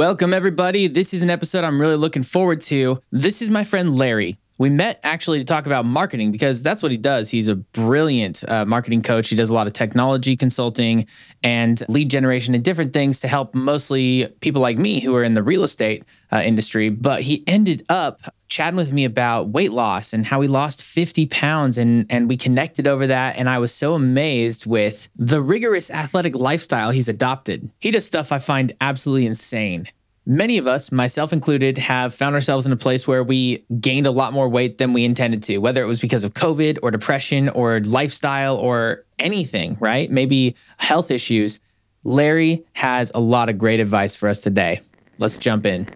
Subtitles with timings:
[0.00, 0.86] Welcome, everybody.
[0.86, 3.02] This is an episode I'm really looking forward to.
[3.12, 4.38] This is my friend Larry.
[4.60, 7.30] We met actually to talk about marketing because that's what he does.
[7.30, 9.30] He's a brilliant uh, marketing coach.
[9.30, 11.06] He does a lot of technology consulting
[11.42, 15.32] and lead generation and different things to help mostly people like me who are in
[15.32, 16.90] the real estate uh, industry.
[16.90, 21.24] But he ended up chatting with me about weight loss and how he lost 50
[21.26, 25.90] pounds and and we connected over that and I was so amazed with the rigorous
[25.90, 27.70] athletic lifestyle he's adopted.
[27.78, 29.88] He does stuff I find absolutely insane.
[30.26, 34.10] Many of us, myself included, have found ourselves in a place where we gained a
[34.10, 37.48] lot more weight than we intended to, whether it was because of COVID or depression
[37.48, 40.10] or lifestyle or anything, right?
[40.10, 41.58] Maybe health issues.
[42.04, 44.80] Larry has a lot of great advice for us today.
[45.18, 45.86] Let's jump in.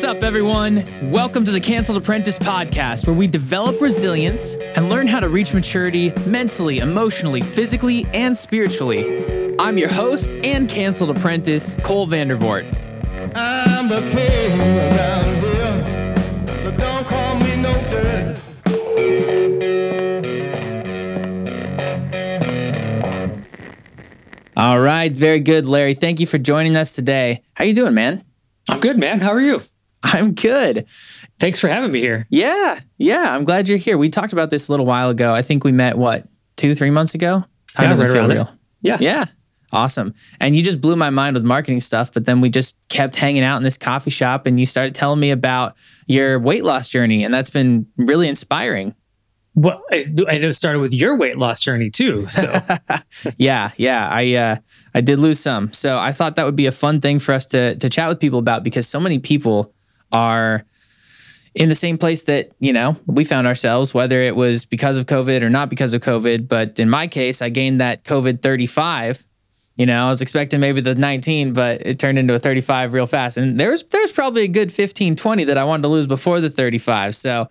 [0.00, 0.82] What's up, everyone?
[1.02, 5.52] Welcome to the Canceled Apprentice podcast, where we develop resilience and learn how to reach
[5.52, 9.54] maturity mentally, emotionally, physically, and spiritually.
[9.58, 12.64] I'm your host and Canceled Apprentice, Cole Vandervoort.
[13.36, 15.84] I'm the king around here,
[16.64, 18.40] but don't call me no dirt.
[24.56, 25.92] All right, very good, Larry.
[25.92, 27.42] Thank you for joining us today.
[27.52, 28.24] How you doing, man?
[28.70, 29.20] I'm good, man.
[29.20, 29.60] How are you?
[30.02, 30.86] I'm good.
[31.38, 32.26] Thanks for having me here.
[32.30, 33.34] Yeah, yeah.
[33.34, 33.98] I'm glad you're here.
[33.98, 35.32] We talked about this a little while ago.
[35.34, 37.44] I think we met what two, three months ago.
[37.74, 38.50] How yeah, does right feel real?
[38.80, 39.24] Yeah, yeah.
[39.72, 40.14] Awesome.
[40.40, 42.12] And you just blew my mind with marketing stuff.
[42.12, 45.20] But then we just kept hanging out in this coffee shop, and you started telling
[45.20, 48.94] me about your weight loss journey, and that's been really inspiring.
[49.54, 52.26] Well, I, I started with your weight loss journey too.
[52.28, 52.60] So
[53.36, 54.08] yeah, yeah.
[54.08, 54.56] I uh,
[54.94, 55.72] I did lose some.
[55.72, 58.20] So I thought that would be a fun thing for us to to chat with
[58.20, 59.74] people about because so many people
[60.12, 60.64] are
[61.54, 65.06] in the same place that, you know, we found ourselves, whether it was because of
[65.06, 66.48] COVID or not because of COVID.
[66.48, 69.26] But in my case, I gained that COVID 35.
[69.76, 73.06] You know, I was expecting maybe the 19, but it turned into a 35 real
[73.06, 73.38] fast.
[73.38, 76.50] And there's there's probably a good 15, 20 that I wanted to lose before the
[76.50, 77.14] 35.
[77.14, 77.48] So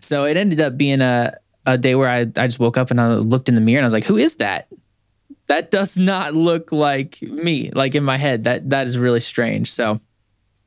[0.00, 1.36] so it ended up being a
[1.66, 3.84] a day where I, I just woke up and I looked in the mirror and
[3.84, 4.72] I was like, who is that?
[5.46, 8.44] That does not look like me, like in my head.
[8.44, 9.70] That that is really strange.
[9.70, 10.00] So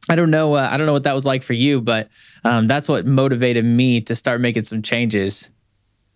[0.10, 0.54] I don't know.
[0.54, 2.10] Uh, I don't know what that was like for you, but
[2.44, 5.50] um, that's what motivated me to start making some changes.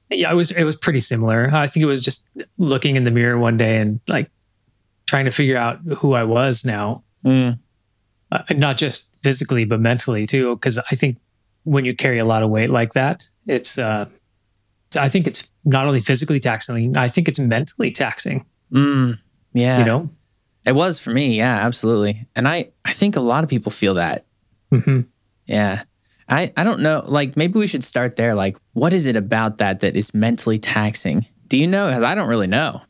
[0.10, 1.50] Yeah, it was it was pretty similar.
[1.54, 4.30] I think it was just looking in the mirror one day and like
[5.06, 7.58] trying to figure out who I was now, mm.
[8.32, 10.56] uh, not just physically but mentally too.
[10.56, 11.18] Because I think
[11.64, 14.08] when you carry a lot of weight like that, it's uh,
[14.98, 16.98] I think it's not only physically taxing.
[16.98, 18.46] I think it's mentally taxing.
[18.72, 19.20] Mm.
[19.54, 20.10] Yeah, you know,
[20.70, 21.36] it was for me.
[21.36, 22.28] Yeah, absolutely.
[22.36, 24.26] And I, I think a lot of people feel that.
[24.72, 25.02] Mm-hmm.
[25.48, 25.82] Yeah.
[26.30, 27.04] I, I don't know.
[27.08, 28.36] Like maybe we should start there.
[28.36, 31.26] Like, what is it about that that is mentally taxing?
[31.48, 31.88] Do you know?
[31.88, 32.82] Because I don't really know.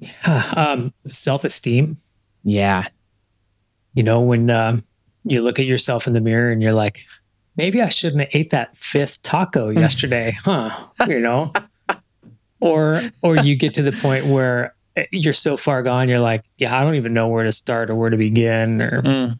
[0.00, 1.96] Yeah, um, self esteem.
[2.44, 2.86] Yeah.
[3.94, 4.84] You know, when um,
[5.24, 7.06] you look at yourself in the mirror and you're like,
[7.56, 10.88] maybe I shouldn't have ate that fifth taco yesterday, huh?
[11.06, 11.54] You know,
[12.60, 14.74] or or you get to the point where
[15.12, 16.08] you're so far gone.
[16.08, 18.82] You're like, yeah, I don't even know where to start or where to begin.
[18.82, 19.38] Or mm.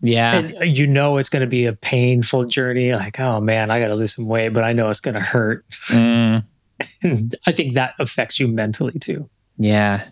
[0.00, 2.94] yeah, and you know it's going to be a painful journey.
[2.94, 5.20] Like, oh man, I got to lose some weight, but I know it's going to
[5.20, 5.68] hurt.
[5.88, 6.44] Mm.
[7.02, 9.28] and I think that affects you mentally too.
[9.56, 10.04] Yeah.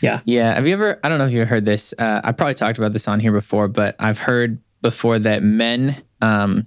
[0.00, 0.20] Yeah.
[0.24, 0.54] Yeah.
[0.54, 1.94] Have you ever, I don't know if you heard this.
[1.98, 5.96] Uh, I probably talked about this on here before, but I've heard before that men
[6.20, 6.66] um,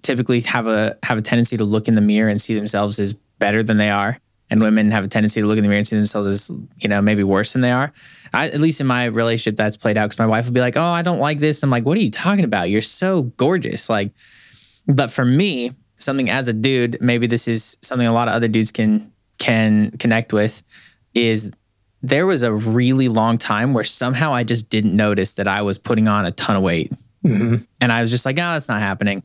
[0.00, 3.12] typically have a have a tendency to look in the mirror and see themselves as
[3.12, 4.18] better than they are
[4.52, 6.86] and women have a tendency to look in the mirror and see themselves as you
[6.86, 7.90] know maybe worse than they are.
[8.34, 10.76] I, at least in my relationship, that's played out because my wife will be like,
[10.76, 12.68] "Oh, I don't like this." I'm like, "What are you talking about?
[12.68, 14.12] You're so gorgeous!" Like,
[14.86, 18.46] but for me, something as a dude, maybe this is something a lot of other
[18.46, 20.62] dudes can can connect with.
[21.14, 21.50] Is
[22.02, 25.78] there was a really long time where somehow I just didn't notice that I was
[25.78, 26.92] putting on a ton of weight,
[27.24, 27.56] mm-hmm.
[27.80, 29.22] and I was just like, "Oh, that's not happening."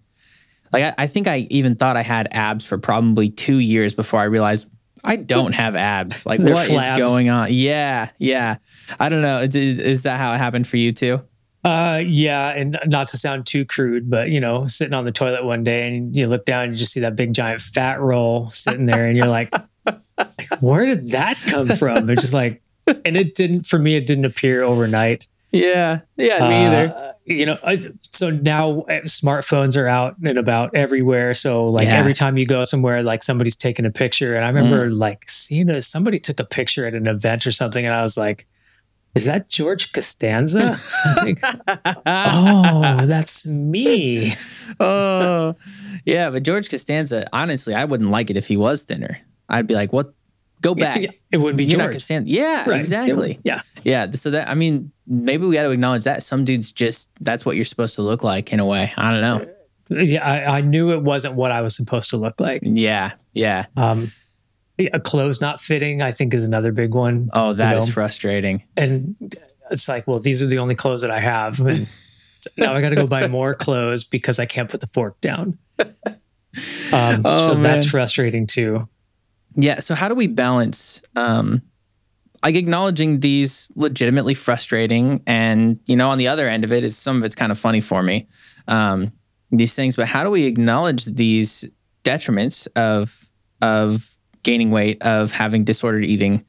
[0.71, 4.21] Like I, I think I even thought I had abs for probably two years before
[4.21, 4.67] I realized
[5.03, 6.25] I don't have abs.
[6.25, 6.91] Like, what flabs.
[6.91, 7.51] is going on?
[7.51, 8.57] Yeah, yeah.
[8.99, 9.39] I don't know.
[9.41, 11.21] Is, is that how it happened for you too?
[11.63, 15.43] Uh, yeah, and not to sound too crude, but you know, sitting on the toilet
[15.43, 18.49] one day and you look down, and you just see that big giant fat roll
[18.51, 19.51] sitting there, and you're like,
[19.85, 22.09] like where did that come from?
[22.09, 23.95] It's just like, and it didn't for me.
[23.95, 25.27] It didn't appear overnight.
[25.51, 27.57] Yeah, yeah, me uh, either you know,
[27.99, 31.33] so now uh, smartphones are out and about everywhere.
[31.33, 31.97] So like yeah.
[31.97, 34.33] every time you go somewhere, like somebody's taking a picture.
[34.33, 34.97] And I remember mm.
[34.97, 37.85] like seeing a, somebody took a picture at an event or something.
[37.85, 38.47] And I was like,
[39.13, 40.79] is that George Costanza?
[41.17, 41.43] like,
[42.05, 44.33] oh, that's me.
[44.79, 45.55] oh,
[46.05, 46.29] yeah.
[46.29, 49.19] But George Costanza, honestly, I wouldn't like it if he was thinner.
[49.49, 50.13] I'd be like, what?
[50.61, 51.01] Go back.
[51.01, 52.27] Yeah, it wouldn't be You're not gonna stand.
[52.27, 52.77] Yeah, Right.
[52.79, 53.39] Exactly.
[53.43, 53.61] yeah.
[53.83, 54.11] Yeah.
[54.11, 57.55] So that I mean, maybe we got to acknowledge that some dudes just that's what
[57.55, 58.91] you're supposed to look like in a way.
[58.97, 59.53] I don't know.
[60.03, 62.61] Yeah, I, I knew it wasn't what I was supposed to look like.
[62.63, 63.11] Yeah.
[63.33, 63.67] Yeah.
[63.77, 64.07] Um,
[64.93, 67.29] a clothes not fitting, I think, is another big one.
[67.33, 67.93] Oh, that is know?
[67.93, 68.63] frustrating.
[68.75, 69.15] And
[69.71, 71.87] it's like, well, these are the only clothes that I have, and
[72.57, 75.57] now I got to go buy more clothes because I can't put the fork down.
[75.79, 77.63] Um, Oh, so man.
[77.63, 78.87] that's frustrating too.
[79.57, 79.79] Yeah.
[79.79, 81.61] So how do we balance um
[82.43, 86.95] like acknowledging these legitimately frustrating and you know on the other end of it is
[86.95, 88.27] some of it's kind of funny for me.
[88.67, 89.11] Um
[89.51, 91.65] these things, but how do we acknowledge these
[92.03, 93.29] detriments of
[93.61, 96.45] of gaining weight, of having disordered eating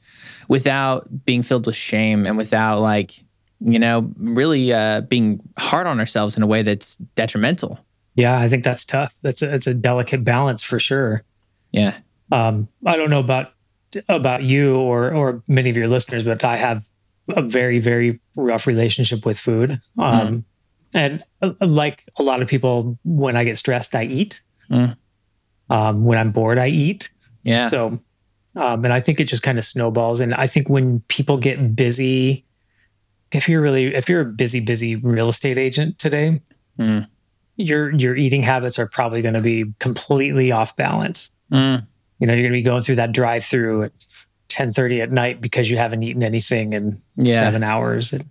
[0.49, 3.13] without being filled with shame and without like
[3.61, 7.79] you know really uh being hard on ourselves in a way that's detrimental.
[8.15, 9.17] Yeah, I think that's tough.
[9.23, 11.23] That's a, it's a delicate balance for sure.
[11.71, 11.97] Yeah.
[12.31, 13.53] Um, I don't know about
[14.09, 16.85] about you or or many of your listeners, but I have
[17.37, 19.81] a very very rough relationship with food.
[19.97, 20.45] Um,
[20.95, 24.41] And uh, like a lot of people, when I get stressed, I eat.
[24.71, 24.97] Mm.
[25.69, 27.11] Um, when I'm bored, I eat.
[27.43, 27.63] Yeah.
[27.63, 28.01] So,
[28.57, 30.21] um, and I think it just kind of snowballs.
[30.21, 32.47] And I think when people get busy,
[33.33, 36.41] if you're really if you're a busy busy real estate agent today,
[36.79, 37.07] Mm.
[37.57, 41.87] your your eating habits are probably going to be completely off balance Mm.
[42.19, 43.93] You know you're going to be going through that drive through at
[44.49, 47.45] 10:30 at night because you haven't eaten anything in Yeah.
[47.45, 48.25] 7 hours and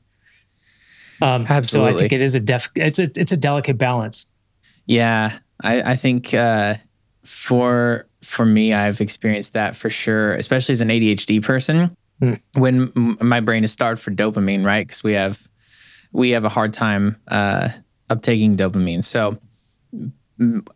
[1.22, 4.28] um so I think it is a def it's a it's a delicate balance
[4.86, 6.76] Yeah, I, I think uh,
[7.24, 11.96] for for me, I've experienced that for sure, especially as an ADHD person.
[12.20, 12.34] Hmm.
[12.56, 14.86] When m- my brain is starved for dopamine, right?
[14.88, 15.48] Because we have
[16.12, 17.70] we have a hard time uh,
[18.10, 19.04] uptaking dopamine.
[19.04, 19.38] So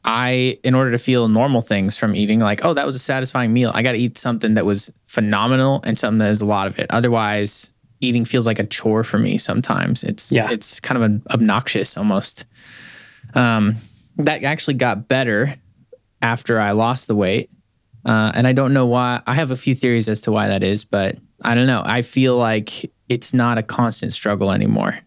[0.03, 3.53] I, in order to feel normal things from eating, like oh, that was a satisfying
[3.53, 6.67] meal, I got to eat something that was phenomenal and something that is a lot
[6.67, 6.87] of it.
[6.89, 9.37] Otherwise, eating feels like a chore for me.
[9.37, 10.49] Sometimes it's Yeah.
[10.51, 12.45] it's kind of an obnoxious almost.
[13.35, 13.75] Um,
[14.17, 15.55] that actually got better
[16.21, 17.49] after I lost the weight.
[18.03, 19.21] Uh, and I don't know why.
[19.27, 21.83] I have a few theories as to why that is, but I don't know.
[21.85, 24.97] I feel like it's not a constant struggle anymore.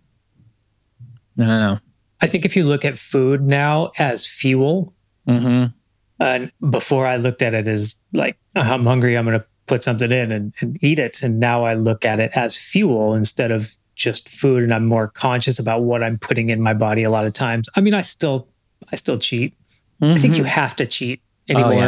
[1.39, 1.79] I don't know.
[2.21, 4.93] I think if you look at food now as fuel
[5.29, 5.73] Mm-hmm.
[6.21, 10.13] and before i looked at it as like i'm hungry i'm going to put something
[10.13, 13.75] in and, and eat it and now i look at it as fuel instead of
[13.95, 17.25] just food and i'm more conscious about what i'm putting in my body a lot
[17.25, 18.47] of times i mean i still
[18.93, 19.55] i still cheat
[20.03, 21.81] i think you have to cheat anymore Mm-hmm.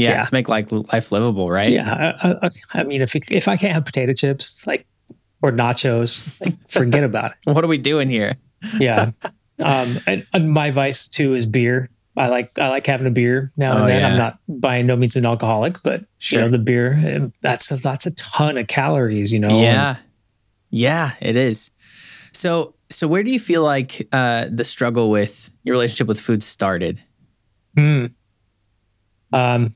[0.00, 0.08] yeah.
[0.10, 0.10] yeah.
[0.16, 0.24] Yeah.
[0.24, 1.70] to make like life livable, right?
[1.70, 4.86] Yeah, I, I, I mean, if if I can't have potato chips, like
[5.42, 7.36] or nachos, like, forget about it.
[7.54, 8.32] What are we doing here?
[8.80, 9.10] Yeah,
[9.62, 11.88] um, and, and my vice too is beer.
[12.16, 14.00] I like I like having a beer now Oh, and then.
[14.00, 14.08] yeah.
[14.08, 16.40] I'm not by no means an alcoholic, but Sure.
[16.40, 19.32] you know the beer eh, that's a, that's a ton of calories.
[19.32, 19.96] You know, Yeah.
[20.70, 21.70] Yeah, it is.
[22.32, 26.42] So so where do you feel like uh, the struggle with your relationship with food
[26.42, 27.00] started?
[27.78, 28.06] Hmm.
[29.32, 29.74] Um,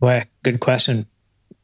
[0.00, 1.06] well, good question.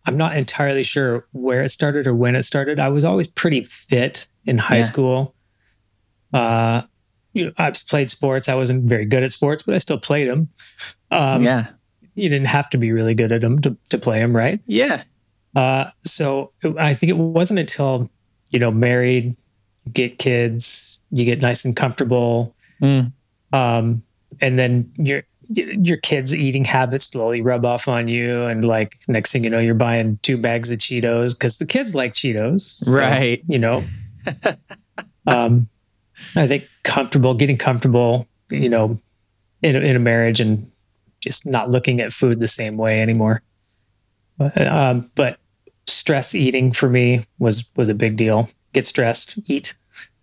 [0.07, 2.79] I'm not entirely sure where it started or when it started.
[2.79, 4.83] I was always pretty fit in high Yeah.
[4.83, 5.35] school.
[6.33, 6.83] Uh,
[7.37, 8.49] you know, I've played sports.
[8.49, 10.49] I wasn't very good at sports, but I still played them.
[11.11, 11.67] Um, yeah.
[12.15, 14.61] You didn't have to be really good at them to, to play them, right?
[14.67, 15.03] Yeah.
[15.55, 18.11] Uh, so I think it wasn't until,
[18.51, 19.37] you know, married,
[19.85, 23.13] you get kids, you get nice and comfortable, Mm.
[23.53, 24.03] um,
[24.41, 29.33] and then your your kids' eating habits slowly rub off on you, and like next
[29.33, 32.93] thing you know, you're buying two bags of Cheetos because the kids like Cheetos, So,
[32.93, 33.43] Right.
[33.49, 33.83] You know,
[35.27, 35.69] um,
[36.35, 38.99] I think comfortable, getting comfortable, you know,
[39.63, 40.71] in a, in a marriage and
[41.21, 43.43] just not looking at food the same way anymore.
[44.39, 45.39] But, um, but
[45.87, 48.49] stress eating for me was was a big deal.
[48.73, 49.75] Get stressed, eat,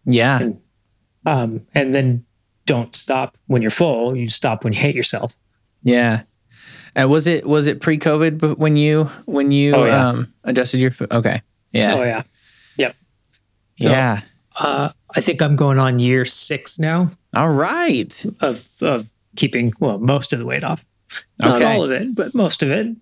[0.05, 0.49] Yeah.
[1.25, 2.25] um, and then
[2.65, 4.15] don't stop when you're full.
[4.15, 5.35] You stop when you hate yourself.
[5.81, 6.21] Yeah.
[6.95, 10.09] Uh, was it was it pre COVID but when you when you Oh, yeah.
[10.09, 11.11] um adjusted your food?
[11.11, 11.41] Okay.
[11.71, 11.95] Yeah.
[11.95, 12.23] Oh yeah.
[12.77, 12.95] Yep.
[13.79, 14.21] So- yeah.
[14.59, 18.25] Uh, I think I'm going on year six now All right.
[18.41, 20.85] of of keeping well most of the weight off.
[21.39, 21.65] Not Okay.
[21.75, 22.95] all of it, but most of it.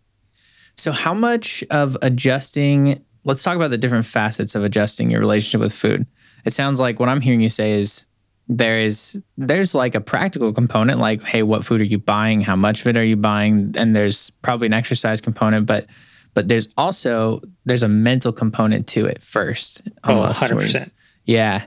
[0.77, 5.62] So how much of adjusting let's talk about the different facets of adjusting your relationship
[5.62, 6.08] with food.
[6.46, 8.05] It sounds like what I'm hearing you say is
[8.48, 12.55] there is there's like a practical component like hey what food are you buying how
[12.55, 15.86] much of it are you buying and there's probably an exercise component but
[16.34, 20.93] but there's also there's a mental component to it first Oh, almost, 100 where- percent.
[21.25, 21.66] Yeah.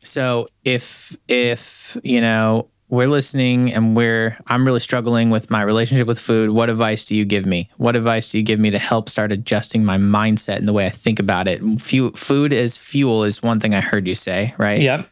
[0.00, 6.06] So if if you know we're listening and we're I'm really struggling with my relationship
[6.06, 6.50] with food.
[6.50, 7.70] What advice do you give me?
[7.78, 10.84] What advice do you give me to help start adjusting my mindset and the way
[10.84, 11.62] I think about it?
[11.80, 14.78] Fu- food as fuel is one thing I heard you say, right?
[14.78, 15.08] Yep.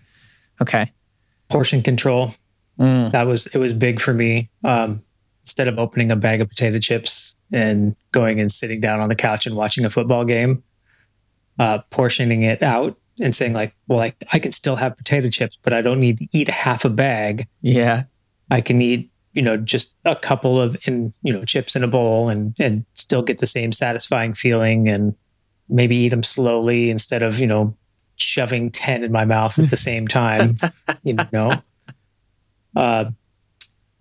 [0.60, 0.92] Okay.
[1.48, 2.34] Portion control.
[2.78, 3.12] Mm.
[3.12, 4.50] That was it was big for me.
[4.62, 5.02] Um,
[5.42, 9.16] instead of opening a bag of potato chips and going and sitting down on the
[9.16, 10.62] couch and watching a football game,
[11.58, 15.58] uh, portioning it out and saying like, well, I, I can still have potato chips,
[15.62, 17.46] but I don't need to eat half a bag.
[17.60, 18.04] Yeah.
[18.50, 21.88] I can eat, you know, just a couple of in, you know, chips in a
[21.88, 25.14] bowl and and still get the same satisfying feeling and
[25.68, 27.76] maybe eat them slowly instead of, you know,
[28.16, 30.58] shoving 10 in my mouth at the same time,
[31.04, 31.62] you know.
[32.74, 33.10] Uh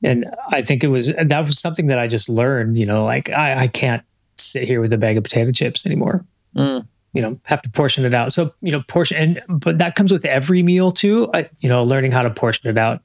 [0.01, 3.29] and I think it was that was something that I just learned, you know, like
[3.29, 4.03] I, I can't
[4.37, 6.25] sit here with a bag of potato chips anymore.
[6.55, 6.87] Mm.
[7.13, 8.33] You know, have to portion it out.
[8.33, 11.29] So, you know, portion and but that comes with every meal too.
[11.33, 13.01] I you know, learning how to portion it out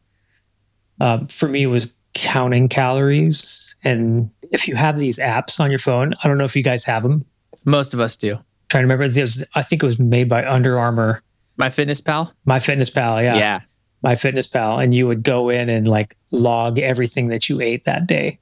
[1.01, 3.77] um, for me was counting calories.
[3.83, 6.85] And if you have these apps on your phone, I don't know if you guys
[6.85, 7.25] have them.
[7.65, 8.39] Most of us do.
[8.69, 11.23] trying to remember, it was, I think it was made by Under Armour,
[11.57, 12.33] My fitness pal?
[12.45, 13.23] My Fitness Pal.
[13.23, 13.61] Yeah, Yeah.
[14.03, 14.79] My Fitness Pal.
[14.79, 18.39] And you would go in and like log everything that you ate that day.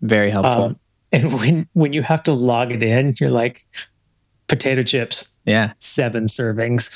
[0.00, 0.64] Very helpful.
[0.64, 0.80] Um,
[1.12, 3.64] and when when you have to log it in, you're like
[4.56, 5.72] potato chips, yeah.
[5.78, 6.90] seven servings.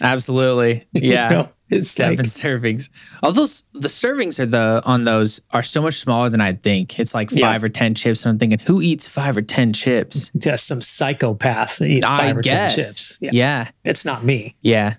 [0.00, 0.86] Absolutely.
[0.92, 1.30] Yeah.
[1.30, 2.90] You know, it's Seven like, servings.
[3.22, 6.98] Although the servings are the on those are so much smaller than I'd think.
[7.00, 7.40] It's like Yeah.
[7.52, 10.30] five or ten chips, and I'm thinking, who eats five or ten chips?
[10.36, 12.74] just some psychopath that eats I five or guess.
[12.74, 13.18] ten chips.
[13.20, 13.70] Yeah, yeah.
[13.82, 14.56] It's not me.
[14.60, 14.96] Yeah.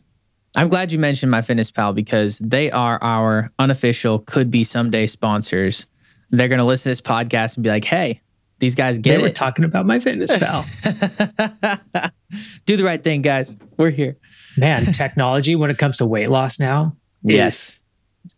[0.57, 5.05] I'm glad you mentioned my fitness pal because they are our unofficial could be someday
[5.07, 5.85] sponsors.
[6.31, 8.21] They're going to listen to this podcast and be like, "Hey,
[8.65, 9.35] these guys They get were it.
[9.35, 10.65] talking about my fitness pal.
[12.65, 13.57] Do the right thing, guys.
[13.77, 14.17] We're here."
[14.57, 17.53] Man, technology when it comes to weight loss now Yes.
[17.69, 17.81] is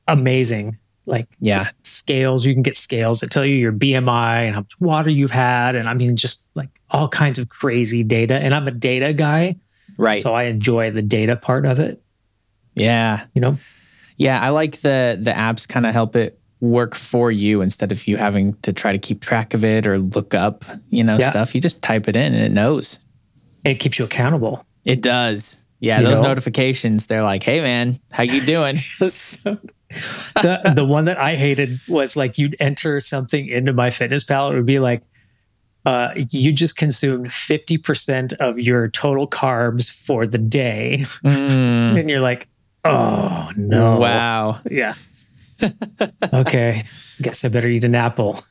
[0.07, 0.77] amazing.
[1.05, 1.59] Like Yeah.
[1.83, 5.31] scales, you can get scales that tell you your BMI and how much water you've
[5.31, 5.75] had.
[5.75, 8.33] And I mean, just like all kinds of crazy data.
[8.35, 9.55] And I'm a data guy.
[9.97, 10.19] Right.
[10.19, 12.01] So I enjoy the data part of it,
[12.75, 13.25] yeah.
[13.33, 13.57] you know?
[14.17, 18.07] Yeah, I like the the apps kind of help it work for you instead of
[18.07, 21.29] you having to try to keep track of it or look up, you know, Yeah.
[21.29, 21.53] stuff.
[21.53, 22.99] You just type it in and it knows.
[23.63, 24.65] And it keeps you accountable.
[24.85, 25.63] It does.
[25.79, 26.29] Yeah, You those know?
[26.29, 28.77] notifications, they're like, "Hey man, how you doing?"
[29.09, 29.57] So,
[30.41, 34.51] the the one that I hated was like you'd enter something into my fitness pal.
[34.51, 35.03] It would be like
[35.85, 41.05] uh, you just consumed 50% of your total carbs for the day.
[41.23, 42.49] Mm, And you're like,
[42.83, 43.97] oh no.
[43.99, 44.59] Wow.
[44.69, 44.95] Yeah.
[46.33, 46.83] Okay.
[47.21, 48.41] Guess I better eat an apple.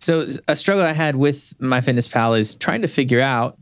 [0.00, 3.58] So a struggle I had with my fitness pal is trying to figure out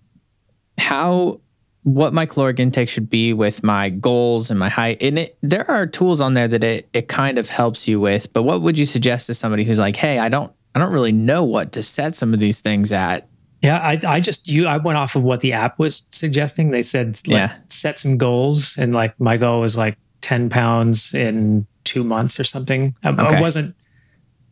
[0.79, 1.41] how
[1.83, 4.99] what my caloric intake should be with my goals and my height.
[5.03, 8.33] And it, there are tools on there that it, it kind of helps you with.
[8.33, 11.13] But what would you suggest to somebody who's like, hey, I don't I don't really
[11.13, 13.27] know what to set some of these things at.
[13.63, 16.71] Yeah, I, I just you I went off of what the app was suggesting.
[16.71, 17.57] They said like, Yeah.
[17.69, 22.45] set some goals, and like my goal was like ten pounds in two months or
[22.45, 22.95] something.
[23.03, 23.75] I, I wasn't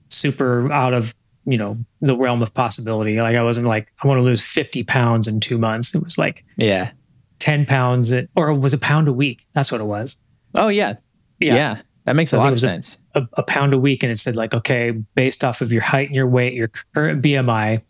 [0.09, 1.15] super out of
[1.45, 3.21] you know the realm of possibility.
[3.21, 5.95] Like I wasn't like I want to lose fifty pounds in two months.
[5.95, 6.91] It was like Yeah.
[7.39, 9.47] ten pounds, at, or it was a pound a week.
[9.53, 10.19] That's what it was.
[10.55, 10.97] Oh yeah.
[11.39, 11.81] Yeah.
[12.05, 12.99] That makes a lot of it was a- sense.
[13.15, 16.07] a, a pound a week and it said like okay based off of your height
[16.09, 17.83] and your weight your current bmi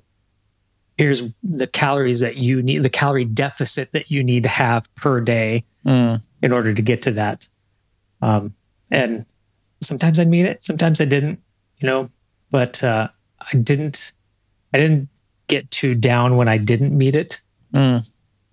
[0.97, 5.21] here's the calories that you need the calorie deficit that you need to have per
[5.21, 6.21] day Mm.
[6.43, 7.49] in order to get to that
[8.23, 8.55] um,
[8.91, 9.25] and
[9.81, 11.41] sometimes i'd meet it sometimes i didn't
[11.79, 12.11] you know
[12.51, 13.09] but uh,
[13.53, 14.13] i didn't
[14.73, 15.09] i didn't
[15.49, 17.41] get too down when i didn't meet it
[17.75, 18.07] Mm.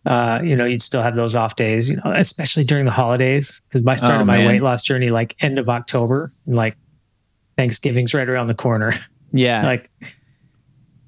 [0.06, 3.62] uh, you know, you'd still have those off days, you know, especially during the holidays.
[3.70, 6.76] Because I started Oh, my weight loss journey like end of October, and like
[7.58, 8.92] Thanksgiving's right around the corner.
[9.32, 9.64] Yeah.
[9.74, 9.90] like,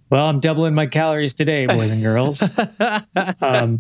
[0.10, 2.42] well, I'm doubling my calories today, boys and girls.
[3.42, 3.80] Um,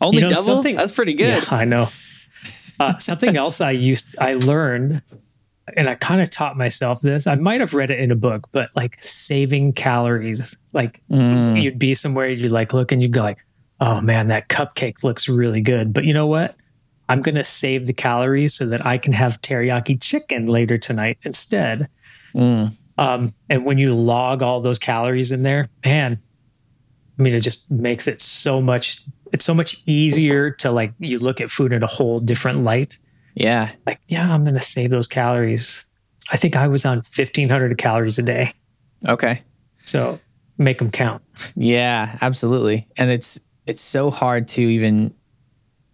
[0.00, 0.62] Only you know, double?
[0.62, 1.42] That's pretty good.
[1.42, 1.88] yeah, I know.
[2.78, 5.02] Uh, something else I used, I learned,
[5.76, 7.26] and I kind of taught myself this.
[7.26, 11.60] I might have read it in a book, but like saving calories, like Mm.
[11.60, 13.38] you'd be somewhere, you'd like look and you'd go like,
[13.80, 15.92] oh man, that cupcake looks really good.
[15.92, 16.54] But you know what?
[17.08, 21.18] I'm going to save the calories so that I can have teriyaki chicken later tonight
[21.22, 21.88] instead.
[22.34, 22.72] Mm.
[22.98, 26.20] Um, and when you log all those calories in there, man,
[27.18, 31.18] I mean, it just makes it so much, it's so much easier to like, you
[31.18, 32.98] look at food in a whole different light.
[33.36, 33.70] Yeah.
[33.86, 35.84] Like, yeah, I'm going to save those calories.
[36.32, 38.52] I think I was on 1500 calories a day.
[39.06, 39.42] Okay.
[39.84, 40.18] So
[40.58, 41.22] make them count.
[41.54, 42.88] Yeah, absolutely.
[42.96, 45.14] And it's it's so hard to even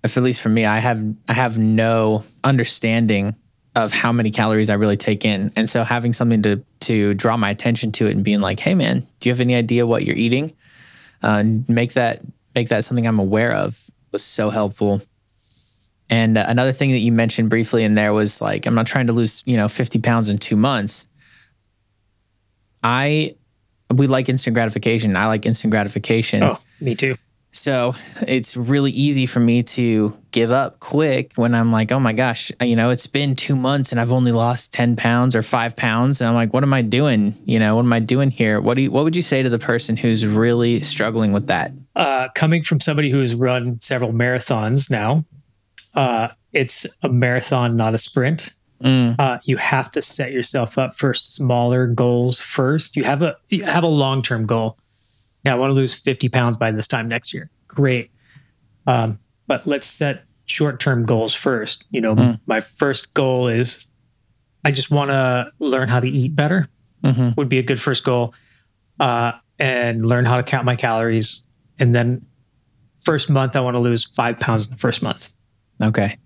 [0.05, 3.37] if at least for me, I have I have no understanding
[3.75, 5.51] of how many calories I really take in.
[5.57, 8.75] And so having something to to draw my attention to it and being like, "Hey
[8.75, 10.53] man, do you have any idea what you're eating?"
[11.23, 12.21] Uh, and make that
[12.55, 15.03] make that something I'm aware of was so helpful.
[16.13, 19.07] And uh, another thing that you mentioned briefly in there was like, I'm not trying
[19.07, 21.07] to lose, you know, 50 pounds in two months.
[22.83, 23.37] I,
[23.89, 25.17] we like instant gratification.
[25.17, 26.43] I like instant gratification.
[26.43, 27.15] Oh, me too.
[27.53, 32.13] So it's really easy for me to give up quick when I'm like, oh my
[32.13, 35.77] gosh, you know, it's been two months and I've only lost 10 pounds or five
[35.77, 36.21] pounds.
[36.21, 37.35] And I'm like, what am I doing?
[37.47, 38.61] You know, what am I doing here?
[38.61, 41.73] What do you, what would you say to the person who's really struggling with that?
[41.97, 45.25] Uh, coming from somebody who's run several marathons now,
[45.95, 48.55] uh, it's a marathon, not a sprint.
[48.83, 49.15] Mm.
[49.19, 52.97] Uh, you have to set yourself up for smaller goals first.
[52.97, 54.77] You have a you have a long term goal.
[55.45, 57.51] Yeah, I want to lose 50 pounds by this time next year.
[57.69, 58.11] Great.
[58.87, 61.85] Um, but let's set short term goals first.
[61.91, 62.41] You know, Mm.
[62.47, 63.87] my first goal is
[64.65, 66.69] I just want to learn how to eat better,
[67.05, 68.35] hmm would be a good first goal.
[69.01, 71.45] Uh, and learn how to count my calories.
[71.79, 72.27] And then
[73.01, 75.35] first month, I want to lose five pounds in the first month.
[75.81, 76.17] Okay.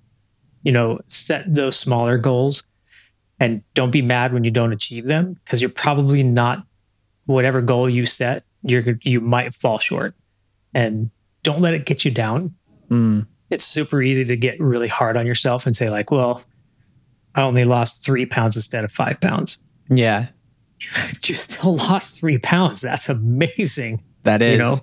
[0.63, 2.65] You know, set those smaller goals
[3.39, 6.67] and don't be mad when you don't achieve them because you're probably not
[7.27, 10.15] whatever goal you set you're you might fall short.
[10.75, 11.11] And
[11.43, 12.55] don't let it get you down.
[12.91, 13.27] Mm.
[13.51, 16.45] it's super easy to get really hard on yourself and say like well
[17.35, 19.59] i only lost three pounds instead of five pounds.
[19.89, 20.29] Yeah,
[21.25, 22.81] you still lost three pounds.
[22.81, 24.03] That's amazing.
[24.23, 24.53] That is.
[24.53, 24.77] you know?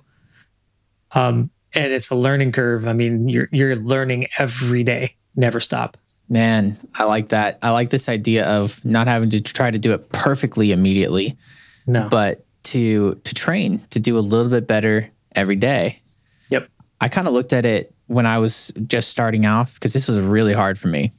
[1.12, 5.96] Um and it's a learning curve i mean you're you're learning every day never stop
[6.28, 7.58] Man, I like that.
[7.62, 11.36] I like this idea of not having to try to do it perfectly immediately,
[11.86, 16.00] no but to to train to do a little bit better every day.
[16.48, 16.68] Yep.
[17.00, 20.18] I kind of looked at it when I was just starting off because this was
[20.18, 21.12] really hard for me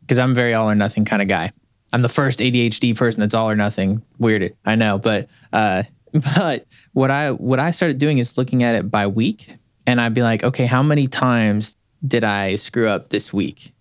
[0.00, 1.52] because I'm a very all or nothing kind of guy.
[1.94, 4.02] I'm the first ADHD person that's all or nothing.
[4.18, 5.84] Weird, I know, but uh,
[6.36, 10.14] but what I what I started doing is looking at it by week, and I'd
[10.14, 13.72] be like, okay, how many times did I screw up this week?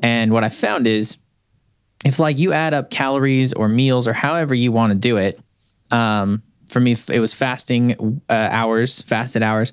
[0.00, 1.18] And what I found is,
[2.04, 5.40] if like you add up calories or meals or however you want to do it,
[5.90, 9.72] um, for me it was fasting uh, hours, fasted hours.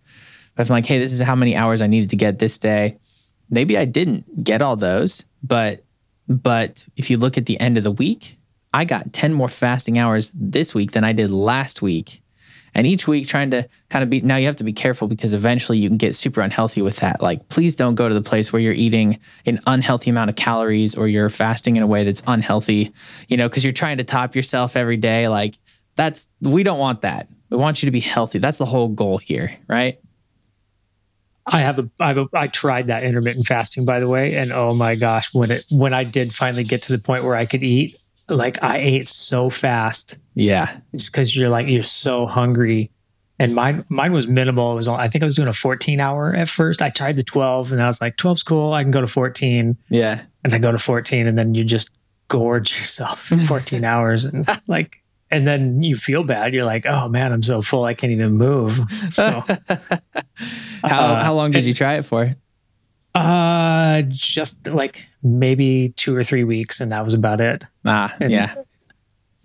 [0.56, 2.58] But if I'm like, hey, this is how many hours I needed to get this
[2.58, 2.98] day.
[3.50, 5.84] Maybe I didn't get all those, but
[6.28, 8.38] but if you look at the end of the week,
[8.74, 12.21] I got 10 more fasting hours this week than I did last week.
[12.74, 15.34] And each week trying to kind of be now you have to be careful because
[15.34, 17.22] eventually you can get super unhealthy with that.
[17.22, 20.96] Like please don't go to the place where you're eating an unhealthy amount of calories
[20.96, 22.94] or you're fasting in a way that's unhealthy,
[23.28, 25.28] you know, because you're trying to top yourself every day.
[25.28, 25.56] Like
[25.96, 27.28] that's we don't want that.
[27.50, 28.40] We want you to be healthy.
[28.40, 30.00] That's the whole goal here, right?
[31.46, 34.52] I have a, I have a, I tried that intermittent fasting, by the way, and
[34.52, 37.46] oh my gosh, when it, when I did finally get to the point where I
[37.46, 37.96] could eat,
[38.36, 40.78] like I ate so fast, Yeah.
[40.96, 42.92] just because you're like you're so hungry,
[43.40, 44.74] and mine, mine was minimal.
[44.74, 46.82] It was, I think I was doing a 14 hour at first.
[46.82, 48.74] I tried the 12, and I was like, 12's cool.
[48.74, 50.22] I can go to 14, Yeah.
[50.44, 51.90] and I go to 14, and then you just
[52.28, 54.98] gorge yourself for 14 hours, and like.
[55.34, 56.54] And then you feel bad.
[56.54, 57.86] You're like, oh man, I'm so full.
[57.86, 58.78] I can't even move.
[59.12, 59.24] So,
[60.84, 62.36] How Uh, how long did it- you try it for?
[63.14, 67.66] Uh, just like maybe two or three weeks, and that was about it.
[67.86, 68.56] Ah, And- yeah.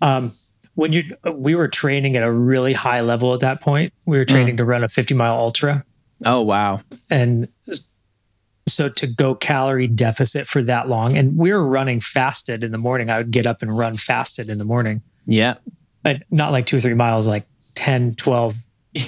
[0.01, 0.33] Um,
[0.75, 4.25] when you we were training at a really high level at that point, we were
[4.25, 5.83] training to run a 50 mile ultra,
[6.23, 6.81] Oh wow.
[7.09, 7.47] and
[8.69, 12.77] so to go calorie deficit for that long, and we were running fasted in the
[12.77, 13.09] morning.
[13.09, 15.55] I would get up and run fasted in the morning, Yeah.
[16.03, 18.61] but not like two or three miles, like 10, 12, Ew.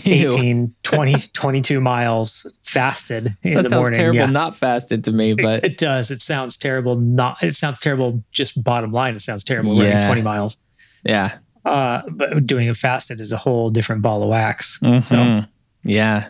[0.06, 3.98] 18, 20, 22 miles fasted in That the sounds morning.
[4.00, 4.18] terrible.
[4.20, 4.26] Yeah.
[4.28, 6.12] Not fasted to me, but it does.
[6.12, 6.96] It sounds terrible.
[6.96, 7.42] Not.
[7.44, 8.24] It sounds terrible.
[8.32, 9.74] Just bottom line, it sounds terrible.
[9.76, 9.92] Yeah.
[9.94, 10.58] Running twenty miles.
[11.04, 11.38] yeah.
[11.66, 14.80] Uh, but doing it fasted is a whole different ball of wax.
[14.80, 15.48] So Mhm.
[15.84, 16.30] yeah.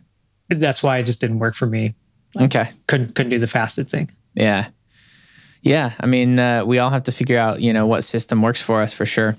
[0.49, 1.93] that's why it just didn't work for me.
[2.39, 2.69] Okay.
[2.87, 4.09] Couldn't couldn't do the fasted thing.
[4.33, 4.67] Yeah.
[5.61, 5.91] Yeah.
[5.99, 8.81] I mean, uh, we all have to figure out, you know, what system works for
[8.81, 9.37] us for sure.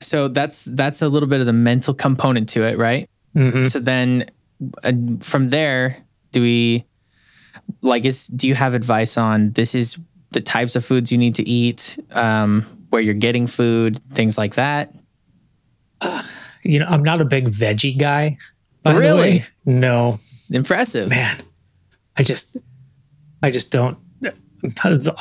[0.00, 3.08] So that's that's a little bit of the mental component to it, right?
[3.36, 3.64] Mhm.
[3.64, 4.30] So then
[4.82, 5.96] uh, from there,
[6.32, 6.84] do we
[7.82, 9.98] like is do you have advice on this is
[10.30, 14.54] the types of foods you need to eat, um, where you're getting food, things like
[14.54, 14.94] that?
[16.62, 18.36] You know, I'm not a big veggie guy.
[18.84, 19.44] Really?
[19.66, 20.18] No,
[20.50, 21.08] Impressive.
[21.10, 21.36] man.
[22.16, 22.56] I just,
[23.42, 23.98] I just don't.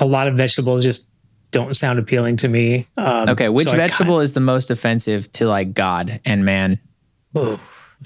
[0.01, 1.08] A lot of vegetables just
[1.51, 2.85] don't sound appealing to me.
[2.97, 6.79] Um, Okay, which so vegetable is the most offensive to like God and man?
[7.33, 7.59] kind-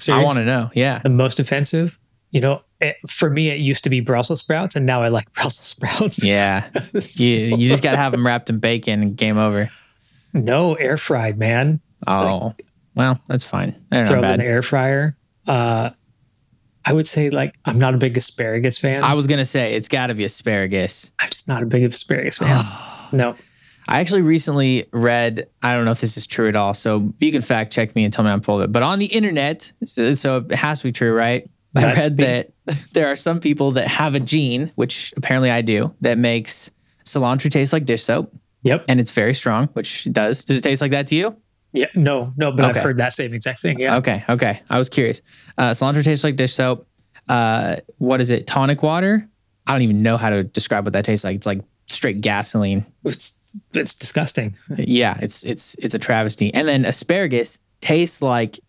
[0.08, 0.70] I want to know.
[0.74, 1.00] Yeah.
[1.00, 1.98] the most offensive.
[2.30, 5.32] You know, it, for me, it used to be Brussels sprouts, and now I like
[5.34, 6.24] Brussels sprouts.
[6.24, 6.68] Yeah.
[6.92, 9.70] you, you just got to have them wrapped in bacon and game over.
[10.32, 11.80] No air fried, man.
[12.08, 12.54] Oh,
[12.96, 13.76] well, that's fine.
[13.90, 15.16] They're Throw them in the air fryer.
[15.46, 15.90] Uh,
[16.84, 19.02] I would say like I'm not a big asparagus fan.
[19.02, 21.12] I was going to say it's got to be asparagus.
[21.18, 22.64] I'm just not a big asparagus fan.
[23.16, 23.36] no.
[23.86, 27.30] I actually recently read, I don't know if this is true at all, so you
[27.30, 28.72] can fact check me and tell me I'm full of it.
[28.72, 31.48] But on the internet, so it has to be true, right?
[31.76, 32.52] I That's read be- that
[32.92, 36.70] there are some people that have a gene, which apparently I do, that makes
[37.04, 38.86] cilantro taste like dish soap, Yep.
[38.88, 40.44] and it's very strong, which it does.
[40.46, 41.36] Does it taste like that to you?
[41.74, 41.86] Yeah.
[41.94, 42.32] No.
[42.38, 42.52] No.
[42.52, 42.78] But Okay.
[42.78, 43.78] I've heard that same exact thing.
[43.80, 43.96] Yeah.
[43.96, 44.62] Okay, okay.
[44.70, 45.20] I was curious.
[45.58, 46.86] Uh, cilantro tastes like dish soap.
[47.28, 48.46] Uh, what is it?
[48.46, 49.28] Tonic water?
[49.66, 51.36] I don't even know how to describe what that tastes like.
[51.36, 51.60] It's like
[52.04, 52.84] straight gasoline.
[53.02, 53.38] It's
[53.72, 54.56] it's disgusting.
[54.76, 56.52] Yeah, it's it's it's a travesty.
[56.52, 58.60] And then asparagus tastes like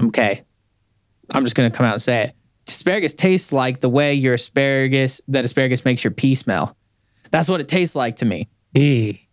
[0.00, 0.44] okay.
[1.30, 2.34] I'm just gonna come out and say it.
[2.68, 6.76] Asparagus tastes like the way your asparagus that asparagus makes your pee smell.
[7.32, 8.48] That's what it tastes like to me.
[8.76, 9.28] Eee.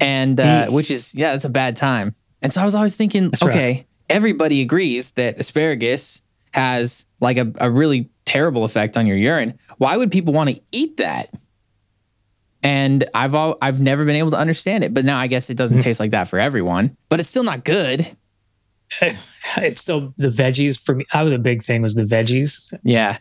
[0.00, 2.14] And uh, which is yeah, that's a bad time.
[2.40, 3.42] And so I was always thinking, rough.
[3.42, 6.22] okay, everybody agrees that asparagus
[6.54, 9.58] has like a, a really terrible effect on your urine.
[9.76, 11.28] Why would people want to eat that?
[12.64, 15.56] And I've all, I've never been able to understand it, but now I guess it
[15.56, 16.96] doesn't taste like that for everyone.
[17.10, 18.06] But it's still not good.
[19.56, 21.04] It's still the veggies for me.
[21.12, 22.72] I was a big thing was the veggies.
[22.82, 23.18] Yeah,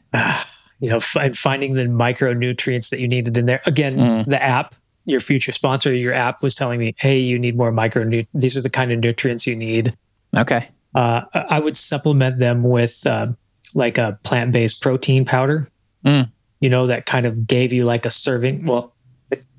[0.80, 3.62] You know, f- finding the micronutrients that you needed in there.
[3.66, 4.26] Again, Mm.
[4.26, 4.76] the app,
[5.06, 8.10] your future sponsor, your app was telling me, "Hey, you need more micro.
[8.34, 9.94] These are the kind of nutrients you need."
[10.36, 13.28] okay, Uh, I would supplement them with uh,
[13.76, 15.68] like a plant-based protein powder.
[16.06, 16.30] Mm.
[16.62, 18.66] You know, that kind of gave you like a serving.
[18.66, 18.93] Well,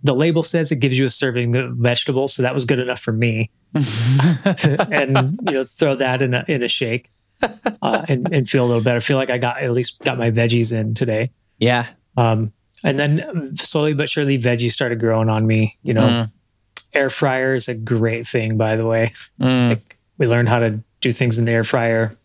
[0.04, 3.00] the label says it gives you a serving of vegetables, so that was good enough
[3.00, 3.50] for me.
[3.74, 7.10] and you know, throw that in a in a shake
[7.82, 9.00] uh, and and feel a little better.
[9.00, 11.30] Feel like I got at least got my veggies in today.
[11.58, 11.86] yeah,
[12.16, 12.52] Um,
[12.84, 15.76] and then slowly but surely, veggies started growing on me.
[15.82, 16.30] You know, Mm.
[16.92, 19.80] air fryer is a great thing, by the way Mm.
[20.18, 22.16] we learned how to do things in the air fryer.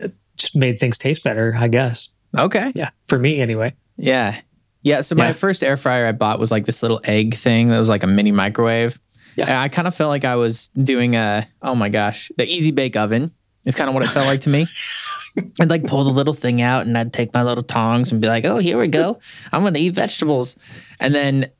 [0.00, 2.08] It just made things taste better, I guess.
[2.36, 3.74] okay, Yeah, for me anyway.
[3.96, 4.40] yeah,
[4.82, 5.00] yeah.
[5.00, 7.88] So my first air fryer I bought was like this little egg thing that was
[7.88, 8.98] like a mini microwave.
[9.36, 9.46] Yeah.
[9.46, 12.70] And I kind of felt like I was doing a, oh my gosh, the easy
[12.70, 13.32] bake oven
[13.64, 14.66] is kind of what it felt like to me.
[15.60, 18.26] I'd like pull the little thing out and I'd take my little tongs and be
[18.26, 19.20] like, oh, here we go.
[19.52, 20.58] I'm going to eat vegetables.
[20.98, 21.50] And then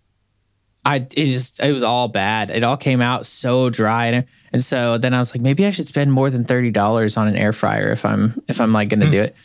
[0.84, 2.50] I, it just, it was all bad.
[2.50, 4.06] It all came out so dry.
[4.06, 7.28] And, and so then I was like, maybe I should spend more than $30 on
[7.28, 9.36] an air fryer if I'm, if I'm like going to do it.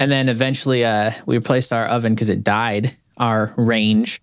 [0.00, 4.20] And then eventually uh, we replaced our oven because it died, our range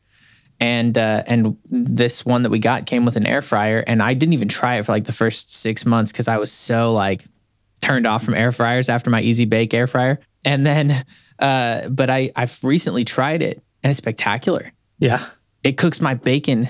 [0.60, 4.14] and uh, and this one that we got came with an air fryer, and I
[4.14, 7.26] didn't even try it for like the first six months because I was so like
[7.82, 10.20] turned off from air fryers after my Easy Bake air fryer.
[10.46, 11.04] And then,
[11.40, 14.72] uh, but I I've recently tried it, and it's spectacular.
[15.00, 15.26] Yeah.
[15.64, 16.70] It cooks my bacon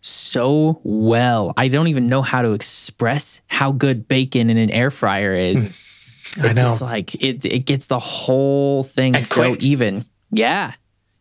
[0.00, 1.52] so well.
[1.56, 5.68] I don't even know how to express how good bacon in an air fryer is.
[5.70, 6.54] It's I know.
[6.54, 9.62] just like it it gets the whole thing And so quick.
[9.62, 10.04] even.
[10.30, 10.72] Yeah.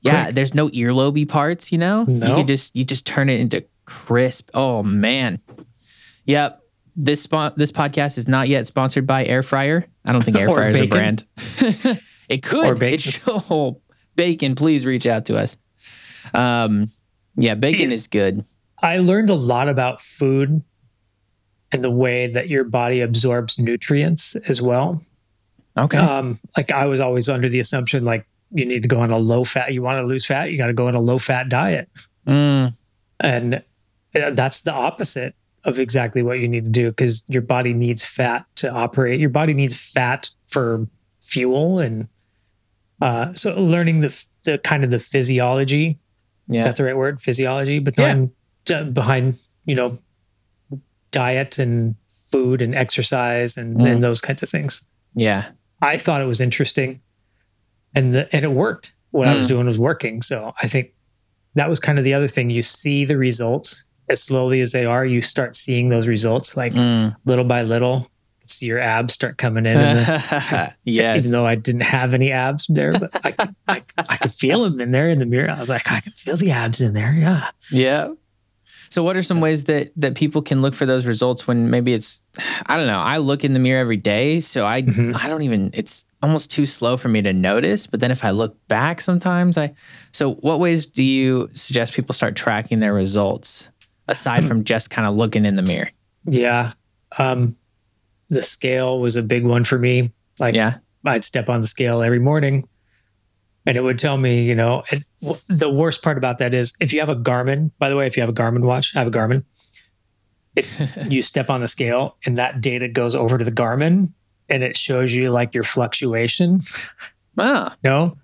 [0.05, 0.23] Yeah.
[0.25, 0.35] Quick.
[0.35, 2.05] There's no earloby parts, you know?
[2.07, 2.35] You No.
[2.37, 4.49] can just you just turn it into crisp.
[4.53, 5.39] Oh man.
[6.25, 6.61] Yep.
[6.95, 9.85] This spot this podcast is not yet sponsored by Air Fryer.
[10.05, 11.25] I don't think Air Fryer is a brand.
[12.29, 12.65] it could.
[12.67, 12.93] Or bacon.
[12.93, 13.23] It should.
[13.27, 13.81] Oh,
[14.15, 15.57] bacon, please reach out to us.
[16.33, 16.87] Um
[17.35, 18.45] yeah, bacon is good.
[18.81, 20.61] I learned a lot about food
[21.71, 25.01] and the way that your body absorbs nutrients as well.
[25.77, 25.97] Okay.
[25.97, 29.17] Um, like I was always under the assumption like you need to go on a
[29.17, 31.49] low fat, you want to lose fat, you got to go on a low fat
[31.49, 31.89] diet.
[32.27, 32.73] Mm,
[33.19, 33.61] And
[34.13, 38.45] that's the opposite of exactly what you need to do because your body needs fat
[38.55, 39.19] to operate.
[39.19, 40.87] Your body needs fat for
[41.21, 41.79] fuel.
[41.79, 42.07] And
[43.01, 45.97] uh, so learning the, the kind of the physiology,
[46.49, 47.19] is that the right word?
[47.21, 48.31] Physiology but behind,
[48.71, 49.97] uh, behind, you know,
[51.11, 53.93] diet and food and exercise and, Mm.
[53.93, 54.83] and those kinds of things.
[55.15, 55.45] Yeah.
[55.81, 57.01] I thought it was interesting,
[57.95, 58.93] and the, and it worked.
[59.11, 59.49] What I was Mm.
[59.49, 60.21] doing was working.
[60.21, 60.91] So I think
[61.55, 62.49] that was kind of the other thing.
[62.49, 65.05] You see the results as slowly as they are.
[65.05, 67.15] You start seeing those results, like Mm.
[67.25, 68.09] little by little.
[68.47, 71.17] See your abs start coming in, and the, yes.
[71.25, 74.61] even though I didn't have any abs there, but I, could- I I could feel
[74.63, 75.49] them in there in the mirror.
[75.49, 77.11] I was like, I can feel the abs in there.
[77.17, 77.49] Yeah.
[77.71, 78.09] Yeah.
[78.91, 81.91] So what are some ways that that people can look for those results when maybe
[81.93, 82.21] it's
[82.67, 82.99] I don't know.
[82.99, 85.15] I look in the mirror every day, so I Mhm.
[85.21, 88.31] I don't even it's almost too slow for me to notice, but then if I
[88.31, 89.73] look back sometimes I
[90.11, 93.69] So what ways do you suggest people start tracking their results
[94.07, 95.91] aside from just kind of looking in the mirror?
[96.25, 96.73] Yeah.
[97.17, 97.55] Um,
[98.29, 100.11] the scale was a big one for me.
[100.39, 100.77] Like Yeah.
[101.05, 102.67] I'd step on the scale every morning
[103.67, 105.03] and it would tell me, you know, it,
[105.47, 108.17] the worst part about that is if you have a Garmin, by the way, if
[108.17, 109.43] you have a Garmin watch, I have a Garmin,
[110.55, 110.65] it,
[111.11, 114.13] you step on the scale and that data goes over to the Garmin
[114.49, 116.61] and it shows you like your fluctuation.
[117.37, 117.75] Ah.
[117.83, 118.15] No.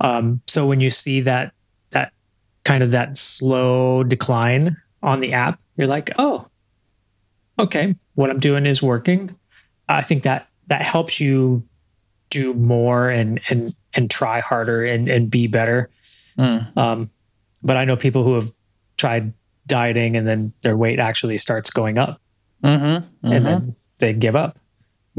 [0.00, 1.52] Um, so when you see that,
[1.90, 2.14] that
[2.64, 6.46] kind of that slow decline on the app, you're like, oh,
[7.58, 9.36] okay, what I'm doing is working.
[9.88, 11.64] I think that that helps you
[12.30, 15.90] do more and and and try harder and and be better.
[16.38, 16.76] Mm.
[16.76, 17.10] Um,
[17.62, 18.50] but I know people who have
[18.96, 19.32] tried
[19.66, 22.20] dieting and then their weight actually starts going up,
[22.62, 23.32] mm-hmm, mm-hmm.
[23.32, 24.58] and then they give up.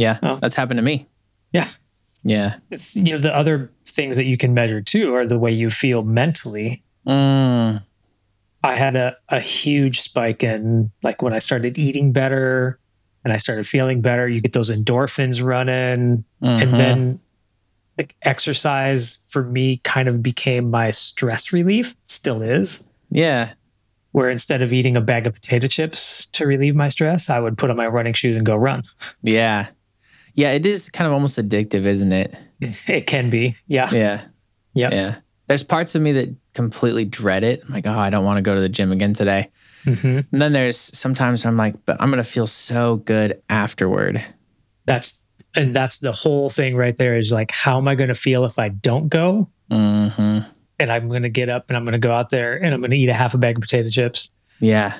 [0.01, 0.35] Yeah, oh.
[0.35, 1.07] that's happened to me.
[1.53, 1.69] Yeah,
[2.23, 2.57] yeah.
[2.69, 5.69] It's you know the other things that you can measure too are the way you
[5.69, 6.83] feel mentally.
[7.05, 7.83] Mm.
[8.63, 12.79] I had a, a huge spike in like when I started eating better
[13.23, 14.27] and I started feeling better.
[14.27, 16.45] You get those endorphins running, mm-hmm.
[16.45, 17.19] and then
[17.97, 21.95] like exercise for me kind of became my stress relief.
[22.05, 22.83] Still is.
[23.09, 23.53] Yeah.
[24.11, 27.57] Where instead of eating a bag of potato chips to relieve my stress, I would
[27.57, 28.83] put on my running shoes and go run.
[29.21, 29.67] Yeah.
[30.33, 32.35] Yeah, it is kind of almost addictive, isn't it?
[32.87, 33.55] It can be.
[33.65, 33.89] Yeah.
[33.91, 34.21] Yeah.
[34.73, 34.91] Yep.
[34.91, 35.15] Yeah.
[35.47, 37.63] There's parts of me that completely dread it.
[37.65, 39.49] I'm like, oh, I don't want to go to the gym again today.
[39.85, 40.19] Mm-hmm.
[40.31, 44.23] And then there's sometimes I'm like, but I'm going to feel so good afterward.
[44.85, 45.21] That's,
[45.55, 48.45] and that's the whole thing right there is like, how am I going to feel
[48.45, 49.49] if I don't go?
[49.71, 50.39] Mm-hmm.
[50.79, 52.79] And I'm going to get up and I'm going to go out there and I'm
[52.79, 54.31] going to eat a half a bag of potato chips.
[54.59, 54.97] Yeah.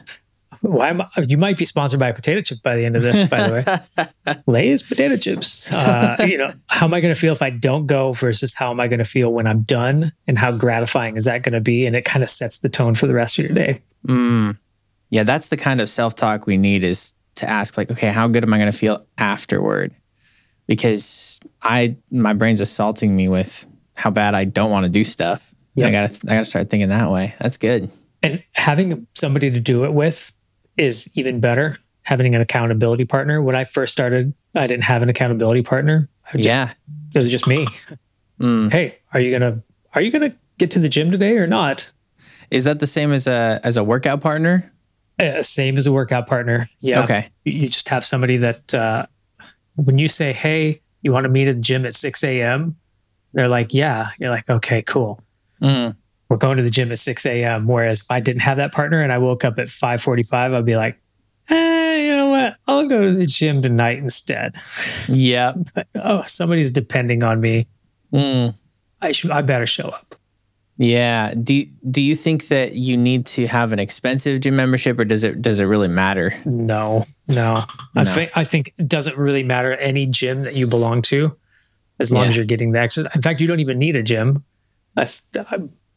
[0.62, 3.02] Why am I, you might be sponsored by a potato chip by the end of
[3.02, 3.54] this, by the
[3.97, 4.36] way.
[4.47, 5.71] Lay's potato chips.
[5.71, 8.69] Uh, you know, how am I going to feel if I don't go versus how
[8.69, 11.62] am I going to feel when I'm done and how gratifying is that going to
[11.62, 11.88] be?
[11.88, 13.82] And it kind of sets the tone for the rest of your day.
[14.08, 14.60] Mm.
[15.10, 18.28] Yeah, that's the kind of self talk we need is to ask, like, okay, how
[18.28, 19.95] good am I going to feel afterward?
[20.67, 25.56] Because I, my brain's assaulting me with how bad I don't want to do stuff.
[25.74, 25.88] Yep.
[25.88, 27.34] I gotta, I gotta start thinking that way.
[27.39, 27.89] That's good.
[28.21, 30.34] And having somebody to do it with
[30.82, 33.41] is even better having an accountability partner.
[33.41, 36.10] When I first started, I didn't have an accountability partner.
[36.32, 36.74] Just, yeah.
[37.13, 37.67] It was just me.
[38.39, 38.72] Mm.
[38.72, 39.62] Hey, are you gonna
[39.94, 41.94] are you gonna get to the gym today or not?
[42.50, 44.74] Is that the same as a as a workout partner?
[45.20, 46.67] Uh, same as a workout partner.
[46.80, 47.04] Yeah.
[47.04, 47.30] Okay.
[47.44, 49.06] You just have somebody that uh,
[49.76, 52.78] when you say, "Hey, you want to meet at the gym at six a.m.,"
[53.34, 55.22] they're like, "Yeah." You're like, "Okay, cool."
[55.62, 55.96] Mm
[56.32, 57.67] we're going to the gym at 6 a.m.
[57.67, 60.78] Whereas if I didn't have that partner and I woke up at 5:45, I'd be
[60.78, 60.98] like,
[61.46, 62.56] hey, you know what?
[62.67, 64.56] I'll go to the gym tonight instead.
[65.10, 65.56] Yeah.
[65.96, 67.67] oh, somebody's depending on me.
[68.13, 68.56] Mm.
[69.02, 69.30] I should.
[69.30, 70.15] I better show up.
[70.78, 71.34] Yeah.
[71.34, 75.26] Do Do you think that you need to have an expensive gym membership, or does
[75.26, 76.34] it Does it really matter?
[76.46, 77.65] No, no.
[77.94, 81.36] I think I think it doesn't really matter any gym that you belong to,
[82.00, 82.30] as long yeah.
[82.30, 83.13] as you're getting the exercise.
[83.13, 84.46] In fact, you don't even need a gym.
[84.96, 85.24] That's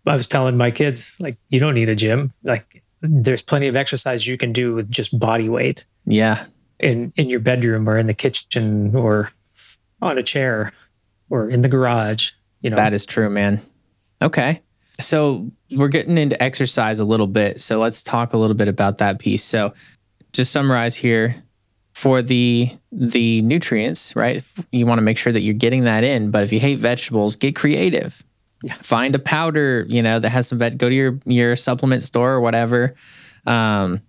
[0.07, 2.33] I was telling my kids, like, you don't need a gym.
[2.43, 5.87] Like, there's plenty of exercise you can do with just body weight.
[6.07, 6.47] Yeah.
[6.79, 9.31] In in your bedroom or in the kitchen or
[10.03, 10.73] on a chair
[11.31, 12.33] or in the garage.
[12.61, 12.77] You know.
[12.77, 13.61] That is true, man.
[14.21, 14.61] Okay.
[15.01, 17.61] So we're getting into exercise a little bit.
[17.61, 19.43] So let's talk a little bit about that piece.
[19.45, 19.75] So
[20.33, 21.43] just summarize here
[21.93, 24.43] for the the nutrients, right?
[24.73, 27.37] You want to make sure that you're getting that in, but if you hate vegetables,
[27.37, 28.25] get creative
[28.65, 28.75] yeah.
[28.75, 32.33] find a powder, you know, that has some vet, go to your, your supplement store
[32.33, 32.95] or whatever.
[33.47, 34.01] Um,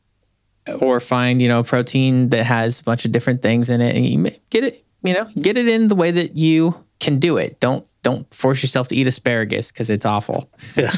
[0.82, 4.06] or find, you know, protein that has a bunch of different things in it and
[4.06, 7.60] you get it, you know, get it in the way that you can do it.
[7.60, 10.50] Don't, don't force yourself to eat asparagus because it's awful.
[10.76, 10.92] Yeah.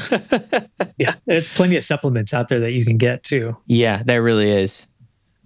[0.98, 1.14] yeah.
[1.26, 3.58] There's plenty of supplements out there that you can get too.
[3.66, 4.88] Yeah, there really is.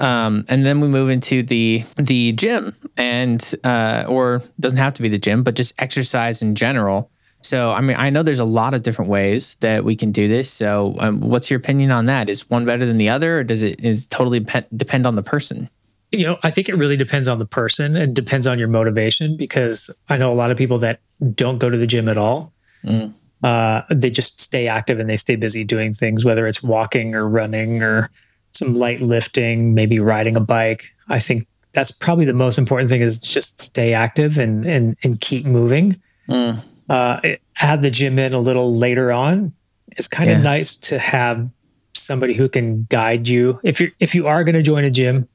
[0.02, 5.02] Um, and then we move into the the gym and uh, or doesn't have to
[5.02, 7.11] be the gym, but just exercise in general.
[7.42, 10.28] So, I mean, I know there's a lot of different ways that we can do
[10.28, 10.50] this.
[10.50, 12.28] So, um, what's your opinion on that?
[12.28, 15.22] Is one better than the other, or does it is totally pe- depend on the
[15.22, 15.68] person?
[16.12, 19.36] You know, I think it really depends on the person and depends on your motivation.
[19.36, 21.00] Because I know a lot of people that
[21.34, 22.52] don't go to the gym at all.
[22.84, 23.12] Mm.
[23.42, 27.28] Uh, they just stay active and they stay busy doing things, whether it's walking or
[27.28, 28.08] running or
[28.52, 30.94] some light lifting, maybe riding a bike.
[31.08, 35.20] I think that's probably the most important thing is just stay active and and and
[35.20, 36.00] keep moving.
[36.28, 37.20] Mm uh,
[37.60, 39.52] add the gym in a little later on.
[39.88, 40.42] It's kind of yeah.
[40.42, 41.50] nice to have
[41.94, 43.60] somebody who can guide you.
[43.62, 45.28] If you're if you are going to join a gym,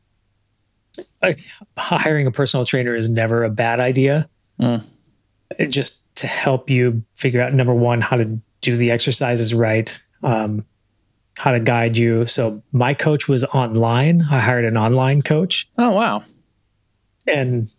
[1.21, 1.33] uh,
[1.77, 4.29] hiring a personal trainer is never a bad idea.
[4.59, 4.83] Mm.
[5.69, 10.65] Just to help you figure out number one how to do the exercises right, um,
[11.37, 12.25] how to guide you.
[12.25, 14.23] So my coach was online.
[14.23, 15.69] I hired an online coach.
[15.77, 16.23] Oh wow!
[17.27, 17.71] And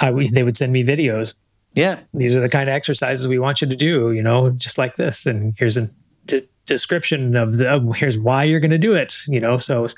[0.00, 1.34] I, they would send me videos
[1.76, 2.00] Yeah.
[2.14, 4.96] these are the kind of exercises we want you to do, you know, just like
[4.96, 5.26] this.
[5.26, 5.88] And here's a
[6.24, 9.58] d- description of the, of here's why you're going to do it, you know.
[9.58, 9.94] So it's,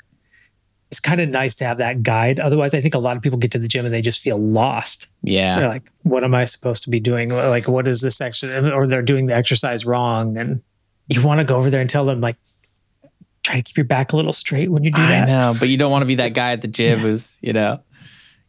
[0.91, 2.39] it's kind of nice to have that guide.
[2.39, 4.37] Otherwise, I think a lot of people get to the gym and they just feel
[4.37, 5.07] lost.
[5.23, 5.59] Yeah.
[5.59, 7.29] They're like, what am I supposed to be doing?
[7.29, 8.63] Like, what is this exercise?
[8.71, 10.37] Or they're doing the exercise wrong.
[10.37, 10.61] And
[11.07, 12.35] you want to go over there and tell them, like,
[13.43, 15.27] try to keep your back a little straight when you do I that.
[15.27, 17.79] know, but you don't want to be that guy at the gym who's, you know.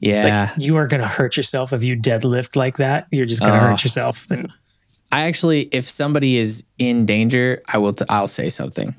[0.01, 0.51] Yeah.
[0.55, 3.07] Like, you are going to hurt yourself if you deadlift like that.
[3.13, 3.69] You're just going to Oh.
[3.71, 4.27] hurt yourself.
[4.31, 4.49] And
[5.13, 7.93] I actually, if somebody is in danger, I will.
[7.93, 8.95] T- I'll say something,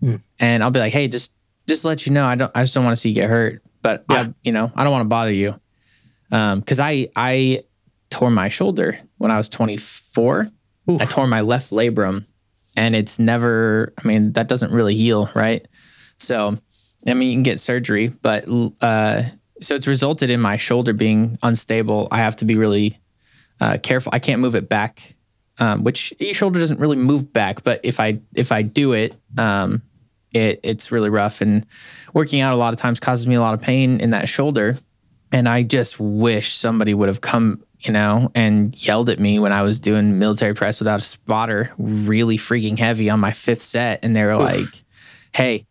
[0.00, 0.16] Hmm.
[0.40, 1.32] and I'll be like, "Hey, just
[1.68, 2.50] just let you know, I don't.
[2.54, 3.62] I just don't want to see you get hurt.
[3.80, 4.22] But Yeah.
[4.28, 5.54] I, you know, I don't want to bother you,
[6.32, 7.62] um, because I I
[8.10, 10.48] tore my shoulder when I was 24.
[10.90, 11.00] Oof.
[11.00, 12.26] I tore my left labrum,
[12.76, 13.94] and it's never.
[14.02, 15.64] I mean, that doesn't really heal, right?
[16.18, 16.56] So,
[17.06, 18.46] I mean, you can get surgery, but
[18.80, 19.22] uh,
[19.62, 22.08] so it's resulted in my shoulder being unstable.
[22.10, 22.98] I have to be really
[23.60, 24.10] uh, careful.
[24.12, 25.14] I can't move it back,
[25.58, 27.62] um, which your shoulder doesn't really move back.
[27.62, 29.82] But if I if I do it, um,
[30.32, 31.40] it it's really rough.
[31.40, 31.64] And
[32.12, 34.76] working out a lot of times causes me a lot of pain in that shoulder.
[35.30, 39.52] And I just wish somebody would have come, you know, and yelled at me when
[39.52, 44.04] I was doing military press without a spotter, really freaking heavy on my fifth set,
[44.04, 44.84] and they were like,
[45.32, 45.66] "Hey,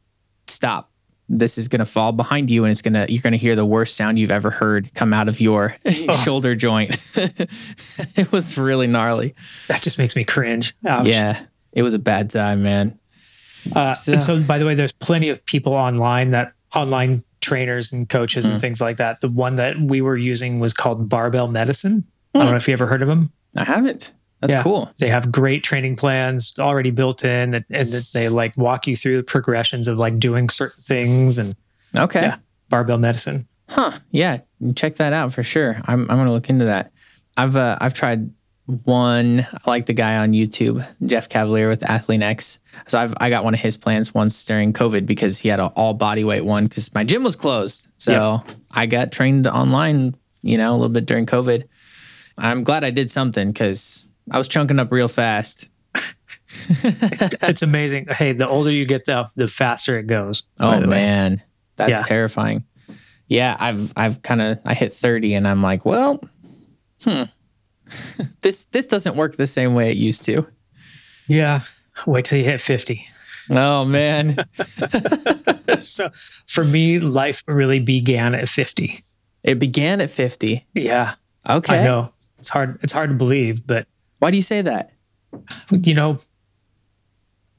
[0.48, 0.91] stop."
[1.34, 4.20] This is gonna fall behind you, and it's gonna you're gonna hear the worst sound
[4.20, 5.76] you've ever heard come out of your
[6.24, 6.98] shoulder joint.
[7.16, 9.34] it was really gnarly.
[9.68, 10.76] that just makes me cringe.
[10.86, 11.08] Ouch.
[11.08, 13.00] Yeah, it was a bad time, man.
[13.76, 18.08] Uh, So- so, by the way, there's plenty of people online that online trainers and
[18.10, 18.52] coaches Mm.
[18.52, 19.22] and things like that.
[19.22, 22.06] The one that we were using was called Barbell Medicine.
[22.36, 23.32] I don't know if you ever heard of them.
[23.58, 24.14] I haven't.
[24.42, 24.64] That's Yeah.
[24.64, 24.92] cool.
[25.00, 28.96] They have great training plans already built in, and, and that they like walk you
[28.96, 31.56] through the progressions of like doing certain things and
[31.96, 32.22] Okay.
[32.22, 32.38] Yeah.
[32.70, 33.48] barbell medicine.
[33.70, 33.92] Huh.
[34.10, 34.40] Yeah.
[34.76, 35.80] Check that out for sure.
[35.86, 36.92] I'm I'm gonna look into that.
[37.38, 38.32] I've uh, I've tried
[38.86, 39.42] one.
[39.54, 42.60] I like the guy on YouTube, Jeff Cavaliere with ATHLEAN-X.
[42.88, 45.68] So I've I got one of his plans once during COVID because he had an
[45.76, 47.88] all body weight one because my gym was closed.
[47.98, 51.64] So I got trained online, you know, a little bit during COVID.
[52.38, 55.70] I'm glad I did something because I was chunking up real fast.
[56.70, 58.08] it's amazing.
[58.08, 60.44] Hey, the older you get, the the faster it goes.
[60.60, 60.86] Oh way.
[60.86, 61.42] man,
[61.76, 62.02] that's Yeah.
[62.04, 62.64] terrifying.
[63.28, 66.22] Yeah, I've I've kind of I hit 30 and I'm like, well,
[67.04, 67.24] hmm.
[68.42, 70.46] this this doesn't work the same way it used to.
[71.28, 71.62] Yeah.
[72.06, 73.06] Wait till you hit 50.
[73.50, 74.38] Oh man.
[75.80, 76.10] so
[76.46, 79.00] for me, life really began at 50.
[79.44, 80.66] it began at 50.
[80.74, 81.16] Yeah.
[81.50, 81.80] Okay.
[81.80, 82.14] I know.
[82.38, 83.88] It's hard it's hard to believe, but
[84.22, 84.92] Why do you say that?
[85.72, 86.20] you know,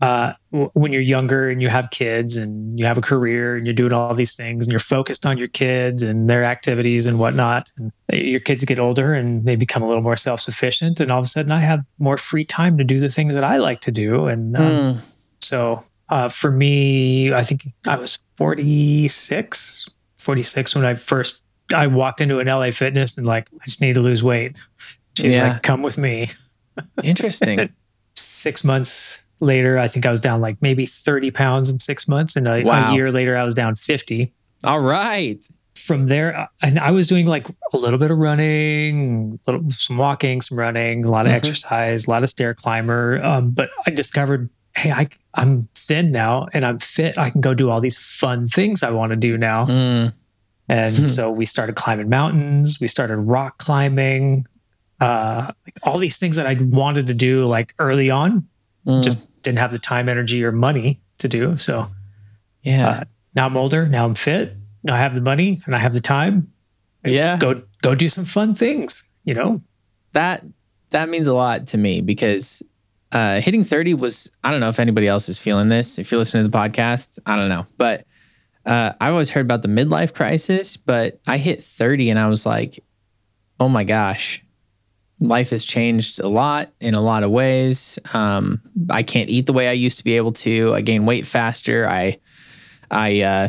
[0.01, 3.67] uh, w- when you're younger and you have kids and you have a career and
[3.67, 7.19] you're doing all these things and you're focused on your kids and their activities and
[7.19, 11.11] whatnot, and your kids get older and they become a little more self sufficient, and
[11.11, 13.57] all of a sudden I have more free time to do the things that I
[13.57, 15.01] like to do, and um, Mm,
[15.41, 21.43] so uh, for me, I think I was 46, 46 when I first
[21.75, 24.57] I walked into an LA Fitness and like I just need to lose weight.
[25.17, 25.53] She's Yeah.
[25.55, 26.31] like, "Come with me."
[27.03, 27.71] Interesting.
[28.15, 32.37] six months later, I think I was down like maybe 30 pounds in six months.
[32.37, 32.91] And a, Wow.
[32.93, 34.33] a year later, I was down 50.
[34.65, 35.43] All right.
[35.77, 39.99] From there, and I was doing like a little bit of running, a little, some
[39.99, 41.37] walking, some running, a lot of Mhm.
[41.37, 43.21] exercise, a lot of stair climber.
[43.25, 47.19] Um, but I discovered, hey, I, I'm thin now and I'm fit.
[47.19, 49.67] I can go do all these fun things I want to do now.
[49.67, 50.13] Mm,
[50.69, 51.07] And Hmm.
[51.09, 52.79] so we started climbing mountains.
[52.81, 54.47] We started rock climbing.
[55.03, 58.47] Uh, like all these things that I wanted to do like early on,
[58.87, 61.57] mm, just didn't have the time, energy, or money to do.
[61.59, 61.89] So
[62.63, 62.89] yeah.
[62.89, 63.87] uh, now I'm older.
[63.87, 64.55] Now I'm fit.
[64.83, 66.53] Now I have the money and I have the time.
[67.05, 67.37] yeah.
[67.37, 69.05] Go go do some fun things.
[69.25, 69.63] You know.
[70.13, 70.45] that
[70.91, 72.63] that means a lot to me because
[73.13, 75.99] uh, hitting 30 was I don't know if anybody else is feeling this.
[75.99, 77.67] If you're listening to the podcast, I don't know.
[77.77, 78.07] But
[78.65, 82.47] uh, I've always heard about the midlife crisis, but I hit 30 and I was
[82.47, 82.83] like,
[83.59, 84.45] oh my gosh,
[85.23, 87.99] life has changed a lot in a lot of ways.
[88.13, 90.75] Um, I can't eat the way I used to be able to.
[90.75, 91.87] I gain weight faster.
[91.87, 92.19] I
[92.91, 93.49] I uh,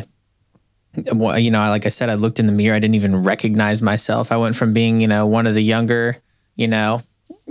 [0.96, 2.76] you know, like I said, I looked in the mirror.
[2.76, 4.30] I didn't even recognize myself.
[4.30, 6.16] I went from being, you know, one of the younger,
[6.54, 7.02] you know,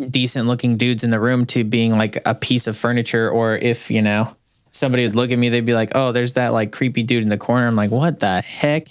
[0.09, 3.29] decent looking dudes in the room to being like a piece of furniture.
[3.29, 4.33] Or if, you know,
[4.71, 7.29] somebody would look at me, they'd be like, oh, there's that like creepy dude in
[7.29, 7.67] the corner.
[7.67, 8.87] I'm like, what the heck?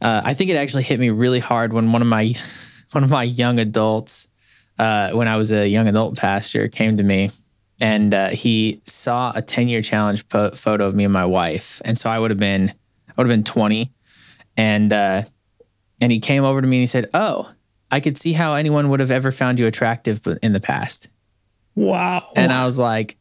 [0.00, 2.34] Uh, I think it actually hit me really hard when one of my,
[2.92, 4.28] one of my young adults,
[4.78, 7.30] uh, when I was a young adult pastor, came to me
[7.80, 11.80] and uh, he saw a 10 year challenge po- photo of me and my wife.
[11.84, 12.70] And so I would have been,
[13.08, 13.90] I would have been 20.
[14.56, 15.22] And, uh,
[16.00, 17.52] and he came over to me and he said, Oh,
[17.90, 21.08] I could see how anyone would have ever found you attractive in the past.
[21.74, 22.28] Wow.
[22.36, 23.16] And I was like,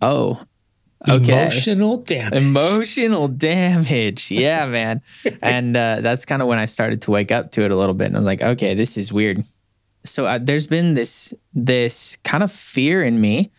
[0.00, 0.44] oh,
[1.08, 1.42] okay.
[1.42, 2.34] Emotional damage.
[2.34, 4.30] Emotional damage.
[4.30, 5.02] Yeah, man.
[5.42, 7.94] and uh, that's kind of when I started to wake up to it a little
[7.94, 8.06] bit.
[8.06, 9.44] And I was like, okay, this is weird.
[10.04, 13.50] So uh, there's been this this kind of fear in me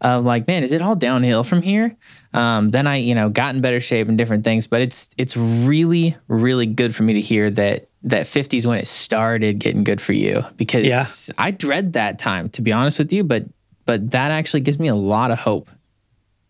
[0.00, 1.94] of like, man, is it all downhill from here?
[2.32, 4.66] Um, then I, you know, got in better shape and different things.
[4.66, 8.78] But it's it's really really good for me to hear that that 50 is when
[8.78, 11.34] it started getting good for you because Yeah.
[11.36, 13.24] I dread that time to be honest with you.
[13.24, 13.44] But
[13.84, 15.70] but that actually gives me a lot of hope.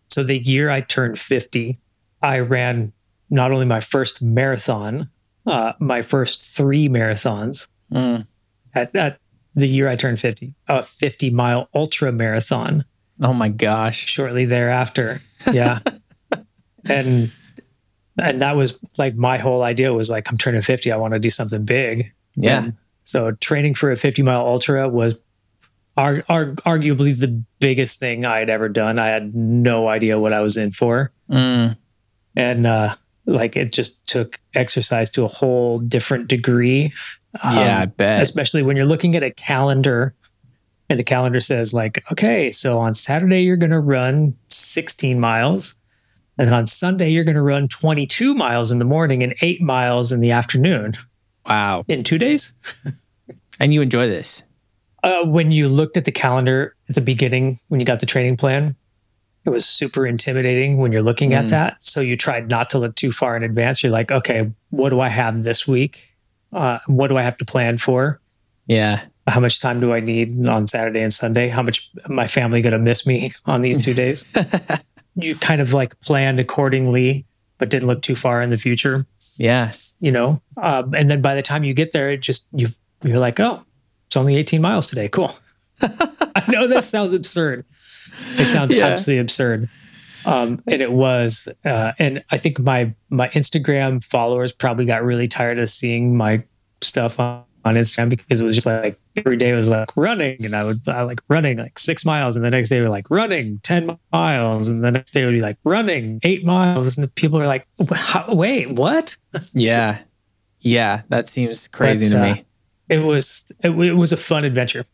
[0.09, 1.79] So the year I turned 50,
[2.23, 2.93] I ran
[3.31, 5.09] not only my first marathon,
[5.47, 8.27] uh, my first three marathons Mm.
[8.75, 9.19] at, at
[9.55, 12.85] the year I turned 50, a 50 mile ultra marathon
[13.23, 14.07] Oh my gosh.
[14.07, 15.19] shortly thereafter.
[15.53, 15.81] Yeah.
[16.89, 17.31] and
[18.21, 21.21] and that was like my whole idea was like I'm turning 50, I want to
[21.21, 22.13] do something big.
[22.35, 22.65] Yeah.
[22.65, 25.19] And so training for a 50 mile ultra was
[25.97, 28.99] ar- ar- arguably the biggest thing I had ever done.
[28.99, 31.13] I had no idea what I was in for.
[31.31, 31.77] Mm.
[32.37, 32.97] And uh
[33.27, 36.93] like it just took exercise to a whole different degree.
[37.45, 38.21] Yeah, I Um, bet.
[38.23, 40.15] especially when you're looking at a calendar
[40.89, 45.77] and the calendar says like okay so on saturday you're going to run 16 miles
[46.37, 49.63] and then on sunday you're going to run 22 miles in the morning and 8
[49.63, 50.95] miles in the afternoon
[51.47, 51.85] Wow.
[51.89, 52.53] in two days
[53.61, 54.43] And you enjoy this.
[55.05, 58.37] uh, when you looked at the calendar at the beginning when you got the training
[58.37, 58.75] plan
[59.47, 61.51] it was super intimidating when you're looking at Mm.
[61.51, 64.89] that so you tried not to look too far in advance you're like okay what
[64.91, 66.10] do i have this week
[66.53, 68.21] uh, what do i have to plan for
[68.67, 69.01] Yeah.
[69.29, 71.49] how much time do I need on Saturday and Sunday?
[71.49, 74.25] How much my family going to miss me on these two days?
[75.15, 77.27] you kind of like planned accordingly,
[77.59, 79.07] but didn't look too far in the future,
[79.39, 79.71] Yeah.
[80.01, 80.41] you know?
[80.57, 82.69] Um, and then by the time you get there, it just, you
[83.05, 83.63] you're like, oh,
[84.07, 85.09] it's only 18 miles today.
[85.09, 85.33] Cool.
[85.83, 87.65] I know that sounds absurd.
[88.37, 88.87] It sounds Yeah.
[88.87, 89.69] absolutely absurd.
[90.25, 95.29] Um, and it was, uh, and I think my my Instagram followers probably got really
[95.29, 96.43] tired of seeing my
[96.83, 100.55] stuff on, on Instagram because it was just like every day was like running, and
[100.55, 103.59] I would I like running like six miles, and the next day we're like running
[103.61, 107.47] ten miles, and the next day would be like running eight miles, and people are
[107.47, 109.17] like, "How- wait, what?
[109.53, 110.03] Yeah.
[110.61, 111.03] Yeah.
[111.09, 112.45] That seems crazy But, to uh, me.
[112.89, 114.85] It was it, it was a fun adventure.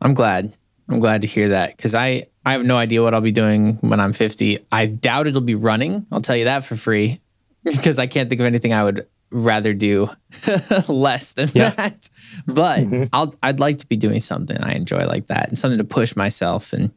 [0.00, 0.52] I'm glad.
[0.88, 3.76] I'm glad to hear that because I, I have no idea what I'll be doing
[3.80, 4.58] when I'm 50.
[4.70, 6.06] I doubt it'll be running.
[6.12, 7.20] I'll tell you that for free
[7.64, 10.10] because I can't think of anything I would rather do
[10.88, 11.70] less than Yeah.
[11.70, 12.08] that.
[12.46, 13.08] But Mhm.
[13.12, 16.14] I'll, I'd like to be doing something I enjoy like that and something to push
[16.16, 16.72] myself.
[16.72, 16.90] And,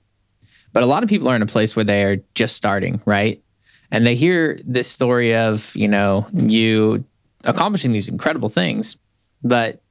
[0.74, 3.41] but a lot of people are in a place where they are just starting, right?
[3.89, 7.06] And they hear this story of, you know, you
[7.45, 8.98] accomplishing these incredible things,
[9.43, 9.82] but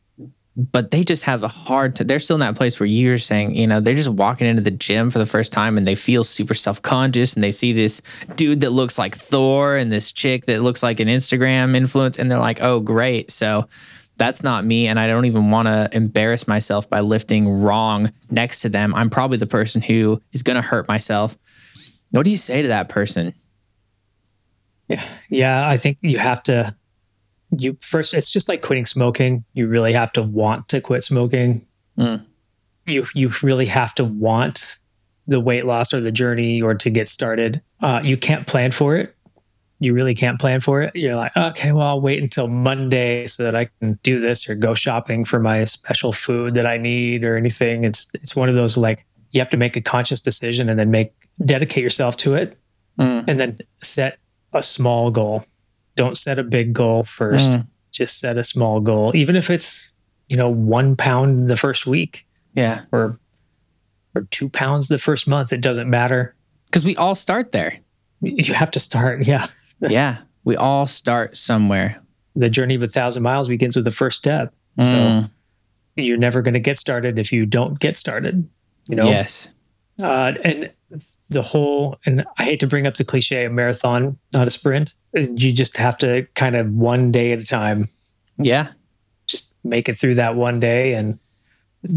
[0.57, 3.55] but they just have a hard t- they're still in that place where you're saying
[3.55, 6.25] you know they're just walking into the gym for the first time and they feel
[6.25, 8.01] super self-conscious and they see this
[8.37, 12.31] dude that looks like thor and this chick that looks like an instagram influence and
[12.31, 13.31] they're like oh great.
[13.31, 13.69] So
[14.19, 18.61] that's not me and i don't even want to embarrass myself by lifting wrong next
[18.61, 18.95] to them.
[18.95, 21.37] I'm probably the person who is going to hurt myself.
[22.13, 23.35] What do you say to that person?
[25.29, 26.75] Yeah, I think you have to.
[27.51, 29.45] You first, it's just like quitting smoking.
[29.55, 31.67] You really have to want to quit smoking.
[31.99, 32.25] Mm.
[32.87, 34.79] You you really have to want
[35.27, 37.63] the weight loss or the journey or to get started.
[37.81, 39.15] Uh, you can't plan for it.
[39.79, 40.97] You really can't plan for it.
[40.97, 44.55] You're like, okay, well, I'll wait until Monday so that I can do this or
[44.55, 47.85] go shopping for my special food that I need or anything.
[47.85, 50.91] It's it's one of those like you have to make a conscious decision and then
[50.91, 51.13] make
[51.45, 52.59] dedicate yourself to it
[52.99, 53.25] Mm.
[53.29, 54.19] and then set
[54.55, 55.45] a small goal.
[55.97, 57.51] Don't set a big goal first.
[57.53, 57.67] Mm.
[57.91, 59.93] Just set a small goal, even if it's
[60.29, 63.19] you know one pound the first week yeah or
[64.15, 65.53] or two pounds the first month.
[65.53, 66.35] It doesn't matter.
[66.67, 67.79] because we all start there
[68.21, 69.27] You have to start.
[69.27, 69.47] Yeah,
[69.81, 72.01] yeah we all start somewhere
[72.35, 74.53] the journey of a thousand miles begins with the first step.
[74.81, 75.31] So Mm.
[75.97, 78.47] you're never going to get started if you don't get started.
[78.89, 79.07] You know.
[79.09, 79.49] yes
[80.03, 80.71] Uh, and
[81.31, 84.95] the whole, and I hate to bring up the cliche of marathon, not a sprint.
[85.13, 87.89] You just have to kind of one day at a time.
[88.39, 88.69] Yeah.
[89.27, 91.19] Just make it through that one day and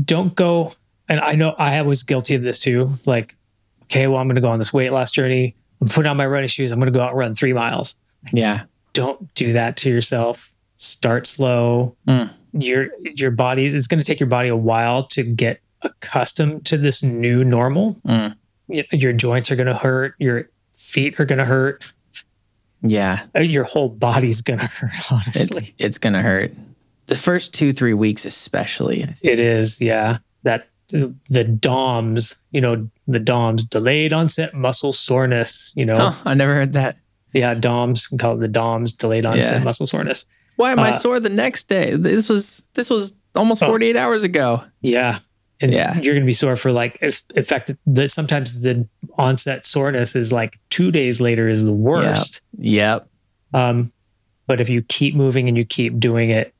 [0.06, 0.74] don't go
[1.08, 2.90] and i know i was guilty of this too.
[3.06, 3.36] Like
[3.84, 5.56] okay well i'm going to go on this weight loss journey.
[5.82, 6.72] I'm putting on my running shoes.
[6.72, 7.96] I'm going to go out and run three miles.
[8.34, 8.64] Yeah.
[8.94, 10.54] Don't do that to yourself.
[10.78, 11.96] Start slow.
[12.08, 12.32] Mm.
[12.54, 16.78] your your body it's going to take your body a while to get accustomed to
[16.78, 17.96] this new normal.
[18.08, 18.36] Mm.
[18.70, 21.92] Your joints are going to hurt your feet are going to hurt
[22.82, 26.52] yeah uh, your whole body's going to hurt it's honestly it's gonna hurt
[27.08, 29.06] The first two, three weeks, especially.
[29.24, 30.20] It is, yeah.
[30.44, 35.98] That the DOMS, you know, the DOMS, delayed onset muscle soreness, you know.
[36.00, 36.98] Oh, I never heard that.
[37.34, 39.64] Yeah, DOMS, we call it the DOMS, delayed onset Yeah.
[39.64, 40.26] muscle soreness.
[40.56, 41.96] Why am I Uh, sore the next day?
[41.96, 43.68] This was this was almost Oh.
[43.68, 44.64] 48 hours ago.
[44.82, 45.20] Yeah.
[45.62, 45.94] And Yeah.
[45.96, 48.88] you're going to be sore for like, if, in fact, the, sometimes the
[49.18, 52.42] onset soreness is like two days later is the worst.
[52.58, 53.08] Yep.
[53.54, 53.92] Um,
[54.48, 56.54] but if you keep moving and you keep doing it,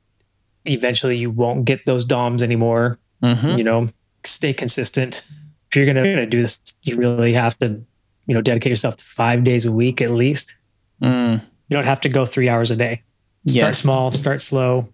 [0.66, 2.98] eventually you won't get those DOMs anymore.
[3.22, 3.88] hmm You know,
[4.24, 5.24] stay consistent.
[5.70, 7.82] If you're gonna, gonna do this, you really have to,
[8.26, 10.56] you know, dedicate yourself to five days a week at least.
[11.02, 11.40] Mm.
[11.68, 13.02] You don't have to go three hours a day.
[13.46, 13.72] Start Yeah.
[13.72, 14.88] small, start slow.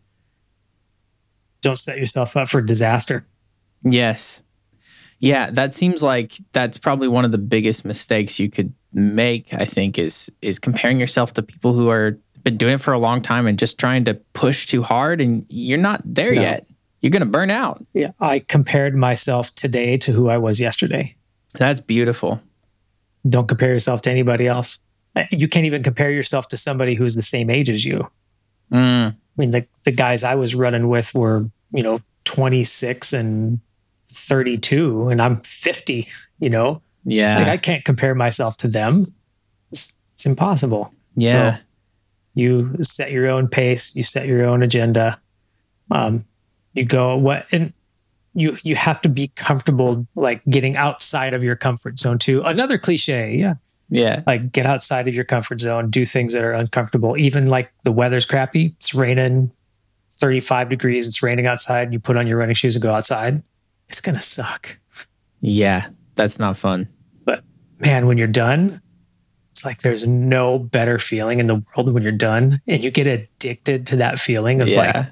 [1.62, 3.26] Don't set yourself up for disaster.
[3.90, 4.42] Yes.
[5.18, 9.64] Yeah, that seems like that's probably one of the biggest mistakes you could make, I
[9.64, 13.22] think, is is comparing yourself to people who are been doing it for a long
[13.22, 16.40] time and just trying to push too hard and you're not there No.
[16.42, 16.66] yet.
[17.00, 17.84] You're gonna burn out.
[17.94, 21.16] Yeah, I compared myself today to who I was yesterday.
[21.58, 22.40] That's beautiful.
[23.28, 24.80] Don't compare yourself to anybody else.
[25.30, 28.10] You can't even compare yourself to somebody who's the same age as you.
[28.70, 29.12] Mm.
[29.12, 33.60] I mean, the, the guys I was running with were, you know, 26 and
[34.16, 36.08] 32, and I'm 50,
[36.40, 37.38] you know, Yeah.
[37.38, 39.06] like I can't compare myself to them.
[39.70, 40.92] It's, it's impossible.
[41.14, 41.56] yeah.
[41.56, 41.62] So
[42.34, 45.20] you set your own pace, you set your own agenda.
[45.90, 46.24] Um,
[46.74, 47.72] you go what, and
[48.34, 52.42] you, you have to be comfortable, like getting outside of your comfort zone too.
[52.44, 53.34] Another cliche.
[53.34, 53.54] Yeah.
[53.88, 54.22] yeah.
[54.26, 57.16] Like get outside of your comfort zone, do things that are uncomfortable.
[57.16, 59.50] Even like the weather's crappy, it's raining
[60.10, 61.92] 35 degrees, it's raining outside.
[61.94, 63.42] You put on your running shoes and go outside.
[63.88, 64.78] It's going to suck.
[65.40, 65.88] Yeah.
[66.14, 66.88] That's not fun.
[67.24, 67.44] But
[67.78, 68.80] man, when you're done,
[69.50, 72.60] it's like there's no better feeling in the world when you're done.
[72.66, 75.06] And you get addicted to that feeling of like,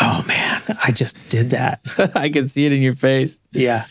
[0.00, 1.80] oh man, I just did that.
[2.14, 3.40] I can see it in your face.
[3.52, 3.86] yeah,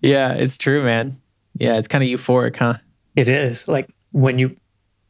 [0.00, 1.20] Yeah, it's true, man.
[1.54, 2.74] Yeah, it's kind of euphoric, huh?
[3.16, 3.68] it is.
[3.68, 4.56] Like when you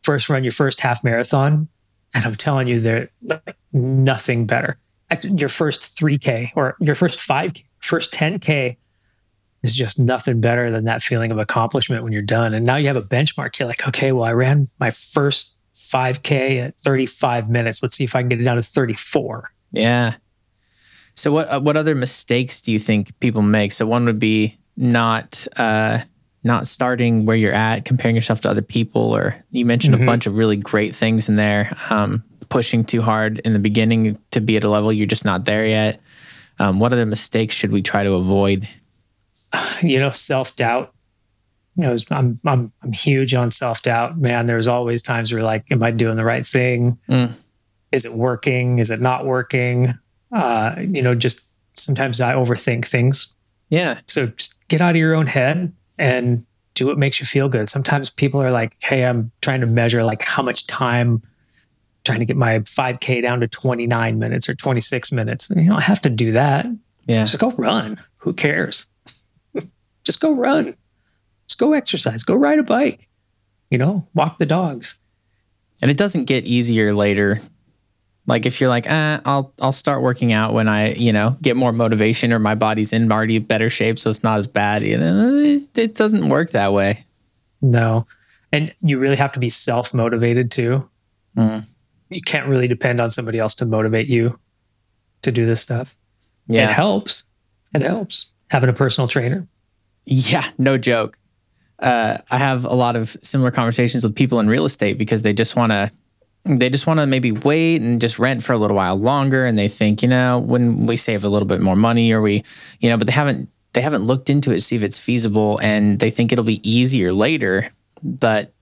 [0.03, 1.69] first run your first half marathon,
[2.15, 4.79] and I'm telling you, there's like nothing better.
[5.25, 8.77] Your first 3K or your first 5K, first 10K
[9.63, 12.55] is just nothing better than that feeling of accomplishment when you're done.
[12.55, 13.59] And now you have a benchmark.
[13.59, 17.83] You're like, okay, well, I ran my first 5K at 35 minutes.
[17.83, 19.51] Let's see if I can get it down to 34.
[19.73, 20.15] Yeah.
[21.17, 23.73] So what uh, what other mistakes do you think people make?
[23.73, 25.99] So one would be not uh,
[26.45, 30.07] not starting where you're at, comparing yourself to other people, or you mentioned a Mhm.
[30.07, 31.77] bunch of really great things in there.
[31.91, 35.45] Um, pushing too hard in the beginning to be at a level you're just not
[35.45, 36.01] there yet.
[36.61, 38.69] Um, what other mistakes should we try to avoid?
[39.83, 40.93] you know, self doubt.
[41.77, 44.47] You know, I'm I'm I'm huge on self doubt, man.
[44.47, 46.99] There's always times where like, am I doing the right thing?
[47.09, 47.33] Mm.
[47.91, 48.79] Is it working?
[48.79, 49.99] Is it not working?
[50.31, 53.35] Uh, you know, just sometimes I overthink things.
[53.71, 56.45] Yeah, So just get out of your own head and
[56.75, 57.69] do what makes you feel good.
[57.69, 61.23] Sometimes people are like, hey, I'm trying to measure like how much time
[62.05, 65.51] trying to get my 5K down to 29 minutes or 26 minutes.
[65.55, 66.67] You don't have to do that
[67.11, 68.01] yeah, just go run.
[68.19, 68.87] Who cares?
[70.05, 70.77] just go run.
[71.49, 72.23] Just go exercise.
[72.23, 73.09] Go ride a bike.
[73.71, 75.01] You know, walk the dogs.
[75.83, 77.41] and it doesn't get easier later.
[78.27, 81.57] Like if you're like, ah, I'll I'll start working out when I you know get
[81.57, 84.83] more motivation or my body's in already better shape, so it's not as bad.
[84.83, 87.05] You know, it, it doesn't work that way.
[87.61, 88.07] No.
[88.53, 90.89] And you really have to be self motivated too.
[91.37, 91.65] Mm.
[92.11, 94.39] You can't really depend on somebody else to motivate you
[95.23, 95.97] to do this stuff.
[96.49, 97.25] It helps.
[97.75, 98.33] It helps.
[98.51, 99.47] Having a personal trainer.
[100.05, 101.19] yeah, no joke.
[101.79, 105.33] Uh, I have a lot of similar conversations with people in real estate because they
[105.33, 105.91] just want to
[106.45, 109.59] they just want to maybe wait and just rent for a little while longer and
[109.59, 112.43] they think you know when we save a little bit more money or we
[112.81, 115.59] you know but they haven't they haven't looked into it to see if it's feasible
[115.63, 117.69] and they think it'll be easier later
[118.03, 118.53] but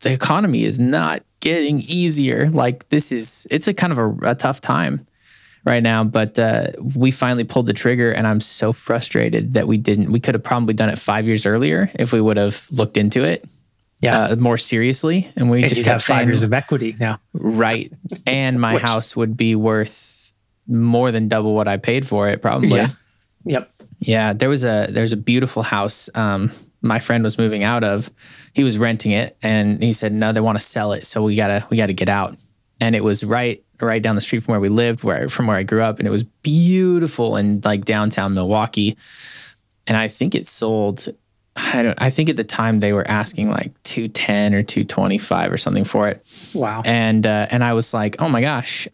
[0.00, 4.34] the economy is not getting easier like this is it's a kind of a, a
[4.34, 5.06] tough time
[5.64, 9.76] right now but uh, we finally pulled the trigger and i'm so frustrated that we
[9.78, 12.96] didn't we could have probably done it five years earlier if we would have looked
[12.96, 13.44] into it
[14.00, 14.24] Yeah.
[14.24, 17.18] uh, more seriously and we and just have five years of equity now.
[17.32, 17.92] Right.
[18.26, 20.32] And my Which- house would be worth
[20.68, 22.80] more than double what I paid for it, probably.
[23.44, 23.64] Yeah.
[24.00, 24.32] Yeah.
[24.34, 26.50] There was a there's a beautiful house um
[26.82, 28.10] my friend was moving out of.
[28.52, 31.06] He was renting it and he said, No, they want to sell it.
[31.06, 32.36] So we gotta we gotta get out.
[32.80, 35.56] And it was right right down the street from where we lived, where from where
[35.56, 35.98] I grew up.
[35.98, 38.96] And it was beautiful in like downtown Milwaukee.
[39.86, 41.08] And I think it sold
[41.56, 45.56] I don't I think at the time they were asking like 210 or 225 or
[45.56, 46.22] something for it
[46.54, 46.82] Wow.
[46.84, 48.86] and uh, and I was like, oh my gosh,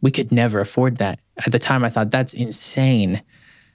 [0.00, 1.20] we could never afford that.
[1.46, 3.22] At the time, I thought that's insane.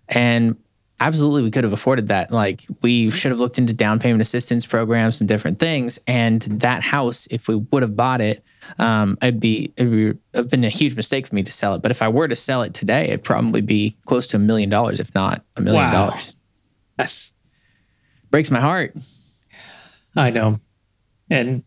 [0.09, 0.57] And
[0.99, 2.31] absolutely, we could have afforded that.
[2.31, 5.99] Like, we should have looked into down payment assistance programs and different things.
[6.07, 8.43] And that house, if we would have bought it,
[8.79, 11.81] um, it'd be it would have been a huge mistake for me to sell it.
[11.81, 14.69] But if I were to sell it today, it'd probably be close to a million
[14.69, 16.07] dollars, if not a million Wow.
[16.07, 16.35] dollars.
[16.97, 17.33] Yes,
[18.31, 18.95] Breaks my heart.
[20.15, 20.59] I know.
[21.29, 21.63] And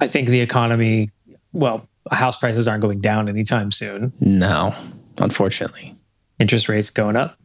[0.00, 1.10] I think the economy,
[1.52, 4.12] well, house prices aren't going down anytime soon.
[4.20, 4.74] No,
[5.20, 5.96] unfortunately.
[6.38, 7.36] Interest rates going up.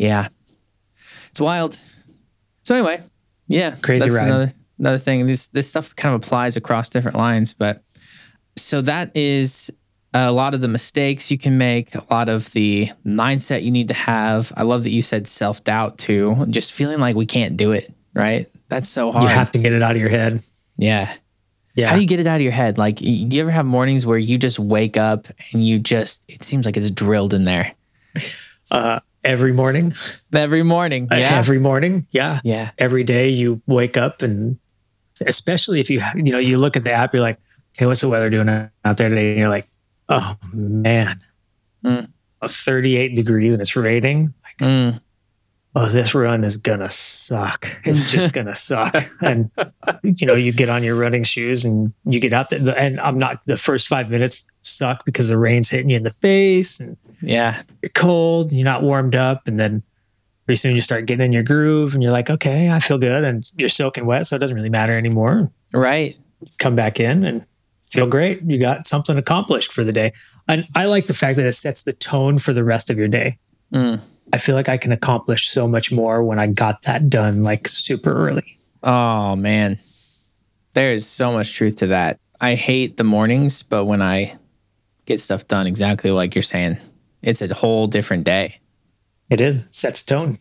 [0.00, 0.28] Yeah.
[1.28, 1.78] It's wild.
[2.64, 3.02] So anyway,
[3.48, 3.76] yeah.
[3.82, 4.26] Crazy that's ride.
[4.26, 5.26] Another, another thing.
[5.26, 7.82] This this stuff kind of applies across different lines, but
[8.56, 9.70] so that is
[10.14, 13.88] a lot of the mistakes you can make, a lot of the mindset you need
[13.88, 14.52] to have.
[14.56, 16.46] I love that you said self doubt too.
[16.48, 18.46] Just feeling like we can't do it, right?
[18.68, 19.24] That's so hard.
[19.24, 20.42] You have to get it out of your head.
[20.76, 21.14] yeah.
[21.76, 21.86] Yeah.
[21.86, 22.78] How do you get it out of your head?
[22.78, 26.42] Like, do you ever have mornings where you just wake up and you just, it
[26.42, 27.72] seems like it's drilled in there
[28.72, 29.94] uh, every morning.
[30.34, 31.08] every morning?
[31.10, 31.36] Uh, Yeah.
[31.38, 32.06] Every morning.
[32.10, 32.40] Yeah.
[32.44, 32.70] yeah.
[32.78, 34.58] Every day you wake up and
[35.26, 37.38] especially if you, you know, you look at the app, you're like,
[37.76, 39.30] okay, what's the weather doing out there today?
[39.30, 39.66] And you're like,
[40.08, 41.20] oh man,
[41.84, 42.08] Mm.
[42.42, 44.34] it's 38 degrees and it's raining.
[44.44, 45.00] Like, Mm.
[45.74, 47.66] oh, this run is gonna suck.
[47.84, 48.94] It's just gonna suck.
[49.22, 49.50] And
[50.02, 52.76] you know, you get on your running shoes and you get out there.
[52.78, 56.10] And I'm not the first five minutes suck because the rain's hitting you in the
[56.10, 57.62] face and Yeah.
[57.82, 59.82] you're cold, you're not warmed up, and then
[60.46, 63.24] pretty soon you start getting in your groove and you're like, okay, I feel good,
[63.24, 65.50] and you're soaking wet, so it doesn't really matter anymore.
[65.72, 66.18] Right.
[66.58, 67.46] Come back in and
[67.82, 68.42] feel great.
[68.42, 70.12] You got something accomplished for the day.
[70.48, 73.08] And I like the fact that it sets the tone for the rest of your
[73.08, 73.38] day.
[73.72, 74.00] Mm.
[74.32, 77.66] I feel like I can accomplish so much more when I got that done like
[77.68, 78.56] super early.
[78.82, 79.78] Oh man,
[80.72, 82.18] there is so much truth to that.
[82.40, 84.38] I hate the mornings, but when I
[85.04, 86.78] get stuff done exactly like you're saying,
[87.22, 88.60] it's a whole different day.
[89.28, 90.38] It is sets tone.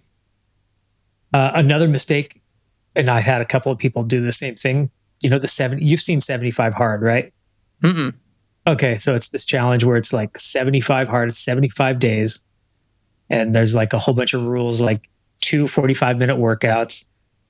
[1.34, 2.42] Uh, another mistake,
[2.96, 4.90] and I had a couple of people do the same thing.
[5.22, 5.80] You know, the seven.
[5.80, 7.34] You've seen seventy five hard, right?
[7.84, 8.14] Mm-mm.
[8.68, 12.42] Okay, so it's this challenge where it's like 75 hard, it's 75 days.
[13.30, 15.10] And there's like a whole bunch of rules, like
[15.42, 17.06] two 45 minute workouts.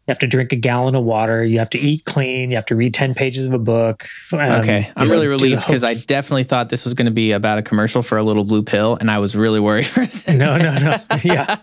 [0.10, 1.44] You have to drink a gallon of water.
[1.46, 2.50] You have to eat clean.
[2.50, 4.08] You have to read 10 pages of a book.
[4.34, 7.32] um, Okay, I'm really the relieved because I definitely thought this was going to be
[7.32, 10.08] about a commercial for a little blue pill, and I was really worried for a
[10.10, 10.40] second.
[10.40, 10.98] No, no, no.
[11.24, 11.58] Yeah.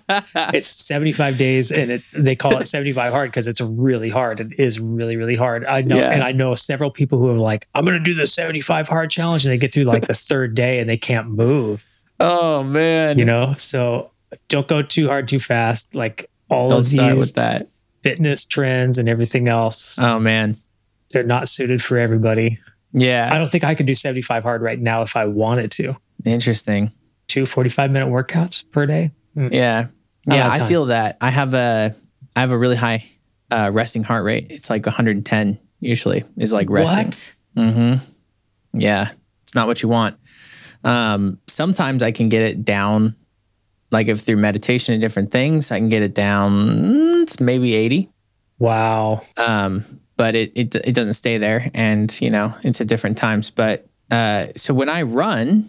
[0.54, 4.38] It's 75 days and it they call it 75 hard because it's really hard.
[4.38, 5.64] It is really, really hard.
[5.64, 6.12] I know Yeah.
[6.12, 9.44] and I know several people who are like, I'm gonna do the 75 hard challenge,
[9.44, 11.84] and they get through like the third day and they can't move.
[12.20, 14.12] oh man, you know so
[14.48, 17.66] don't go too hard too fast like all don't of start these with that.
[18.10, 20.56] Fitness trends and everything else Oh man,
[21.10, 22.58] they're not suited for everybody
[22.92, 25.96] Yeah, i don't think i could do 75 hard right now if i wanted to
[26.24, 26.92] interesting.
[27.28, 29.52] two 45 minute workouts per day Mm.
[29.52, 29.86] Yeah,
[30.24, 31.18] Not yeah, I feel that.
[31.20, 31.94] I have a,
[32.34, 33.04] I have a really high
[33.50, 34.46] uh, resting heart rate.
[34.48, 37.08] It's like 110 usually is like resting.
[37.08, 37.94] what Mm-hmm.
[38.80, 39.10] Yeah,
[39.44, 40.16] it's not what you want.
[40.84, 43.14] Um, sometimes I can get it down,
[43.96, 46.52] like if through meditation and different things, I can get it down.
[46.52, 48.08] mm, It's maybe 80.
[48.58, 49.84] wow um,
[50.16, 53.50] but it, it it doesn't stay there, and you know it's at different times.
[53.50, 55.64] But uh, so when I run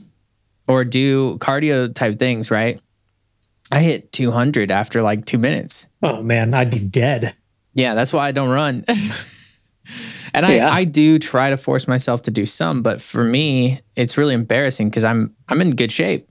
[0.68, 2.80] or do cardio type things, right,
[3.72, 5.88] I hit 200 after like two minutes.
[6.04, 7.34] oh man i'd be dead
[7.74, 8.86] Yeah, that's why I don't run.
[10.34, 10.72] and I, Yeah.
[10.72, 14.90] I do try to force myself to do some, but for me, it's really embarrassing
[14.90, 16.28] because I'm I'm in good shape.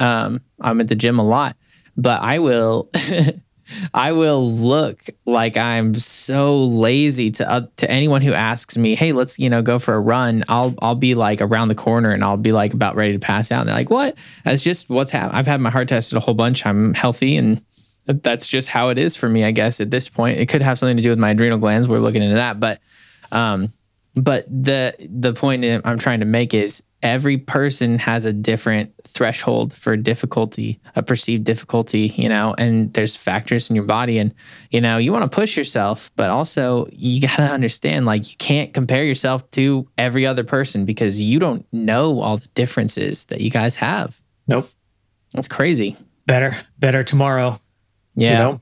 [0.00, 1.56] Um, I'm at the gym a lot,
[1.96, 2.90] but I will
[3.94, 9.12] I will look like I'm so lazy to uh, to anyone who asks me, "Hey,
[9.12, 12.24] let's you know go for a run." I'll I'll be like around the corner and
[12.24, 13.60] I'll be like about ready to pass out.
[13.60, 15.38] And they're like, "What?" That's just what's happened.
[15.38, 16.66] I've had my heart tested a whole bunch.
[16.66, 17.62] I'm healthy and
[18.06, 20.38] that's just how it is for me, I guess, at this point.
[20.38, 21.86] It could have something to do with my adrenal glands.
[21.86, 22.58] We're looking into that.
[22.58, 22.80] But
[23.30, 23.72] um,
[24.14, 29.72] but the the point I'm trying to make is every person has a different threshold
[29.72, 34.18] for difficulty, a perceived difficulty, you know, and there's factors in your body.
[34.18, 34.34] And,
[34.70, 38.36] you know, you want to push yourself, but also you got to understand like you
[38.36, 43.40] can't compare yourself to every other person because you don't know all the differences that
[43.40, 44.20] you guys have.
[44.46, 44.68] nope
[45.32, 45.96] That's crazy.
[46.26, 47.58] better better tomorrow
[48.14, 48.30] Yeah.
[48.32, 48.60] you know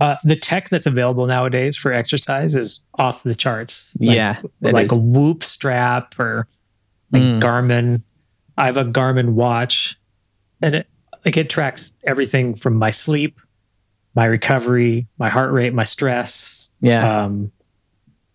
[0.00, 4.40] uh, the tech that's available nowadays for exercise is off the charts Like- yeah.
[4.60, 4.92] like is.
[4.92, 6.46] a Whoop strap or
[7.12, 7.40] like Mm.
[7.40, 8.02] Garmin.
[8.58, 9.98] I have a Garmin watch,
[10.62, 10.88] and it
[11.24, 13.40] like it tracks everything from my sleep,
[14.14, 17.24] my recovery, my heart rate, my stress, yeah.
[17.24, 17.52] um,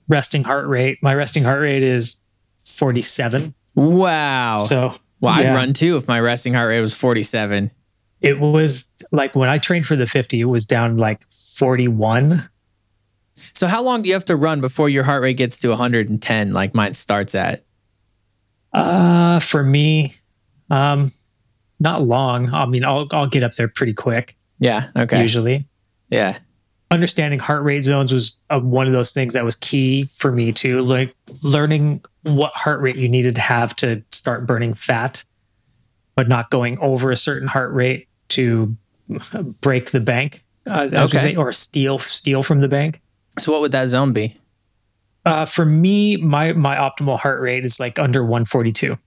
[0.08, 1.00] resting heart rate.
[1.02, 2.18] My resting heart rate is
[2.64, 3.54] forty seven.
[3.76, 4.58] wow.
[4.58, 7.72] So Well, I'd run too if my resting heart rate was 47.
[8.22, 11.20] It was like when I trained for the 50, it was down like
[11.62, 12.50] 41.
[13.54, 16.54] So how long do you have to run before your heart rate gets to 110
[16.54, 17.64] like mine starts at?
[18.74, 20.16] Uh, for me,
[20.72, 21.12] um,
[21.80, 22.52] not long.
[22.52, 24.88] I mean, I'll I'll get up there pretty quick Yeah.
[24.96, 25.22] Okay.
[25.22, 25.68] usually.
[26.10, 26.40] Yeah.
[26.90, 30.52] Understanding heart rate zones was uh, one of those things that was key for me
[30.52, 30.82] too.
[30.82, 35.24] Like learning what heart rate you needed to have to start burning fat,
[36.16, 38.76] but not going over a certain heart rate to
[39.62, 41.18] break the bank, uh, as I should Okay.
[41.34, 43.02] say, or steal steal from the bank.
[43.40, 44.38] So what would that zone be?
[45.26, 48.98] Uh, for me, my my optimal heart rate is like under 142.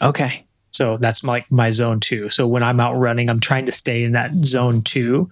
[0.00, 0.46] Okay.
[0.70, 2.30] So that's my, like my zone two.
[2.30, 5.30] So when I'm out running, I'm trying to stay in that zone two.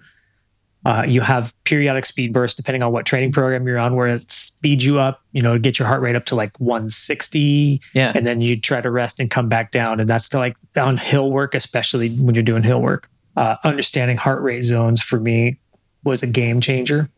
[0.85, 4.31] Uh, you have periodic speed bursts depending on what training program you're on, where it
[4.31, 8.11] speeds you up, you know, get your heart rate up to like 160, Yeah.
[8.15, 9.99] and then you try to rest and come back down.
[9.99, 13.09] And that's to like on hill work, especially when you're doing hill work.
[13.35, 15.57] Uh, understanding heart rate zones for me
[16.03, 17.09] was a game changer,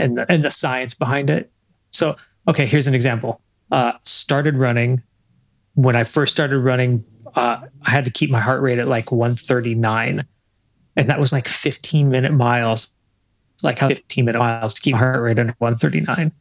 [0.00, 1.50] and the, and the science behind it.
[1.90, 2.16] So
[2.48, 3.40] okay, here's an example.
[3.70, 5.02] Uh, started running
[5.74, 7.04] when I first started running.
[7.34, 10.26] Uh, I had to keep my heart rate at like 139,
[10.96, 12.94] and that was like 15 minute miles.
[13.54, 16.32] It's like how 15 minute miles to keep my heart rate under 139.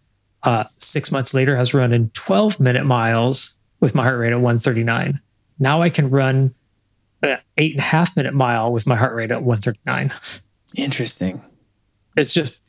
[0.42, 4.36] Uh, six months later, I was running 12 minute miles with my heart rate at
[4.36, 5.20] 139.
[5.60, 6.56] Now I can run
[7.22, 10.12] an eight and a half minute mile with my heart rate at 139.
[10.76, 11.42] Interesting.
[12.16, 12.62] It's just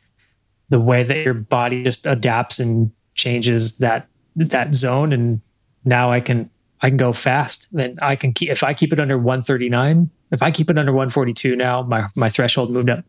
[0.69, 5.41] the way that your body just adapts and changes that that zone, and
[5.85, 7.69] now I can I can go fast.
[7.73, 10.11] Then I can keep if I keep it under 139.
[10.31, 13.05] If I keep it under 142 now, my my threshold moved up.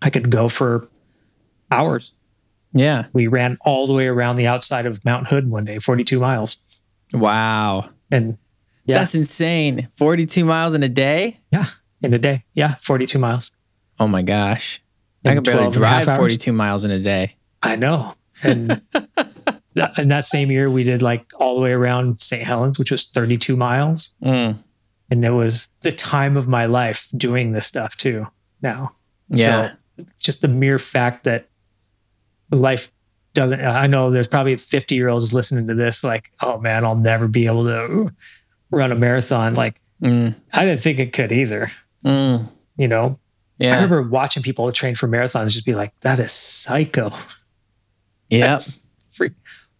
[0.00, 0.88] I could go for
[1.70, 2.12] hours.
[2.72, 3.06] Yeah.
[3.12, 6.58] We ran all the way around the outside of Mount Hood one day, 42 miles.
[7.12, 7.90] Wow.
[8.10, 8.36] And
[8.84, 9.88] yeah, That's insane.
[9.96, 11.40] 42 miles in a day?
[11.50, 11.66] yeah,
[12.02, 12.44] in a day.
[12.54, 13.52] Yeah, 42 miles.
[13.98, 14.82] Oh my gosh.
[15.24, 17.36] I In could barely 12 and a half drive 42 miles in a day.
[17.62, 18.14] I know.
[18.42, 18.68] And
[19.74, 22.42] that, and that same year, we did like all the way around St.
[22.42, 24.14] Helens, which was 32 miles.
[24.22, 24.58] Mm.
[25.10, 28.26] And it was the time of my life doing this stuff too
[28.60, 28.92] now.
[29.28, 29.74] Yeah.
[29.96, 31.48] So just the mere fact that
[32.50, 32.92] life
[33.32, 36.96] doesn't, I know there's probably 50 year olds listening to this, like, oh man, I'll
[36.96, 38.12] never be able to
[38.70, 39.54] run a marathon.
[39.54, 40.34] Like, Mm.
[40.52, 41.70] I didn't think it could either,
[42.04, 42.48] Mm.
[42.76, 43.18] you know?
[43.60, 47.12] I remember watching people train for marathons just be like, that is psycho.
[49.10, 49.32] Freak.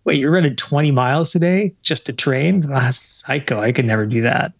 [0.04, 2.60] Wait, you're running 20 miles today just to train?
[2.68, 3.60] That's psycho.
[3.60, 4.52] I could never do that.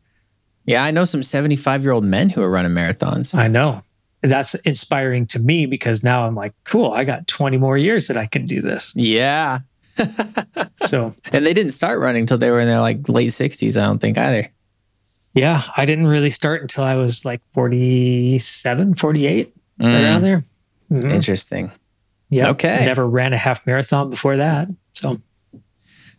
[0.66, 0.83] Yeah.
[0.83, 3.35] I know some 75 year old men who are running marathons.
[3.35, 3.83] I know.
[4.22, 8.16] That's inspiring to me because now I'm like, cool, I got 20 more years that
[8.16, 8.93] I can do this.
[8.97, 9.61] Yeah.
[10.85, 13.87] So, And they didn't start running until they were in their like late 60s, I
[13.87, 14.49] don't think either.
[15.35, 19.87] yeah, I didn't really start until I was like 47, 48, Mm.
[20.05, 20.45] around there.
[20.93, 21.11] Mhm.
[21.11, 21.73] Interesting.
[22.31, 22.51] Yeah.
[22.51, 22.85] Okay.
[22.85, 24.69] Never ran a half marathon before that.
[24.93, 25.21] So,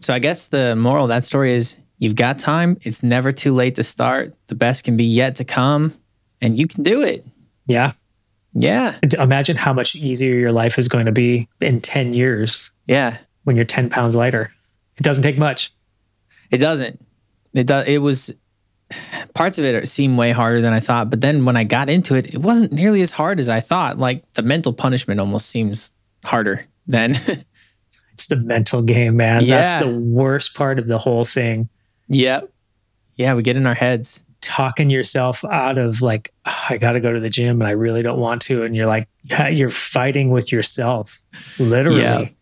[0.01, 2.77] So I guess the moral of that story is you've got time.
[2.81, 4.33] It's never too late to start.
[4.47, 5.93] The best can be yet to come,
[6.41, 7.25] and you can do it.
[7.67, 7.93] yeah.
[8.57, 8.95] Yeah.
[9.19, 13.17] Imagine how much easier your life is going to be in 10 years Yeah.
[13.45, 14.51] When you're 10 pounds lighter.
[14.97, 15.71] It doesn't take much.
[16.51, 16.99] It doesn't.
[17.53, 17.87] It does.
[17.87, 18.35] It was
[19.33, 22.15] parts of it seem way harder than I thought, but then when I got into
[22.15, 23.97] it, it wasn't nearly as hard as I thought.
[23.97, 25.93] Like the mental punishment almost seems
[26.23, 27.15] harder than.
[28.13, 29.43] It's the mental game, man.
[29.43, 29.59] Yeah.
[29.59, 31.67] That's the worst part of the whole thing.
[32.07, 32.49] yep.
[33.17, 34.23] Yeah, we get in our heads.
[34.39, 37.71] Talking yourself out of like, "Ah, I got to go to the gym and I
[37.71, 38.63] really don't want to.
[38.63, 41.21] And you're like, yeah, you're fighting with yourself,
[41.59, 42.34] literally.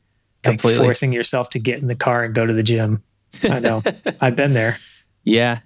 [0.45, 3.03] Yeah, like forcing yourself to get in the car and go to the gym.
[3.49, 3.81] I know.
[4.21, 4.77] I've been there.
[5.23, 5.59] Yeah.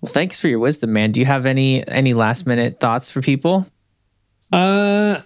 [0.00, 1.12] Well, thanks for your wisdom, man.
[1.12, 3.66] Do you have any any last minute thoughts for people?
[4.52, 5.20] Uh,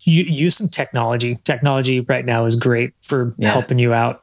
[0.00, 1.38] you use some technology.
[1.44, 3.52] Technology right now is great for Yeah.
[3.52, 4.22] helping you out.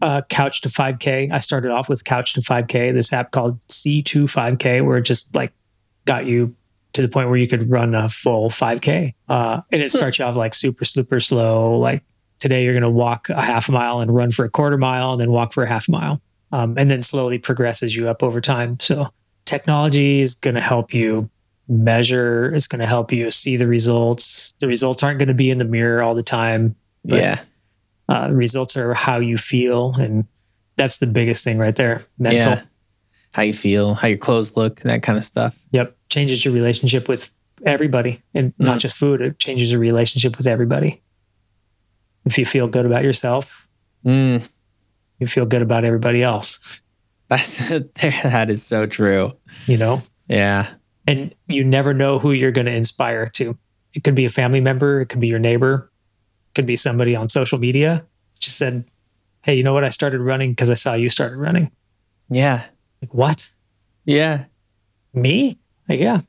[0.00, 1.32] Uh, Couch to 5K.
[1.32, 5.34] I started off with Couch to 5K, this app called C2 5K, where it just
[5.34, 5.52] like
[6.04, 6.54] got you
[6.92, 9.14] to the point where you could run a full 5K.
[9.28, 11.78] Uh, and it starts you off like super, super slow.
[11.78, 12.02] Like
[12.38, 15.20] today, you're going to walk a half mile and run for a quarter mile and
[15.20, 16.20] then walk for a half mile.
[16.50, 18.78] Um, and then slowly progresses you up over time.
[18.80, 19.08] So
[19.44, 21.28] technology is going to help you
[21.68, 22.54] measure.
[22.54, 24.54] It's going to help you see the results.
[24.58, 26.74] The results aren't going to be in the mirror all the time.
[27.04, 27.40] But, yeah.
[28.08, 29.94] Uh, results are how you feel.
[29.96, 30.24] And
[30.76, 32.04] that's the biggest thing right there.
[32.18, 32.52] Mental.
[32.52, 32.62] Yeah.
[33.32, 35.62] How you feel, how your clothes look, that kind of stuff.
[35.72, 35.94] Yep.
[36.08, 37.30] Changes your relationship with
[37.66, 38.80] everybody and not Mm.
[38.80, 39.20] just food.
[39.20, 41.02] It changes your relationship with everybody.
[42.24, 43.64] If you feel good about yourself,
[44.06, 44.48] Mm,
[45.18, 46.60] you feel good about everybody else.
[47.28, 49.36] That's that is so true.
[49.66, 50.68] You know, Yeah.
[51.06, 53.58] and you never know who you're going to inspire to.
[53.92, 55.90] It could be a family member, it could be your neighbor,
[56.50, 58.04] it could be somebody on social media.
[58.38, 58.84] Just said,
[59.42, 59.82] "Hey, you know what?
[59.84, 61.72] I started running because I saw you started running."
[62.30, 62.64] Yeah.
[63.02, 63.50] Like, what?
[64.04, 64.44] Yeah.
[65.12, 65.58] Me?
[65.88, 66.20] Like, yeah.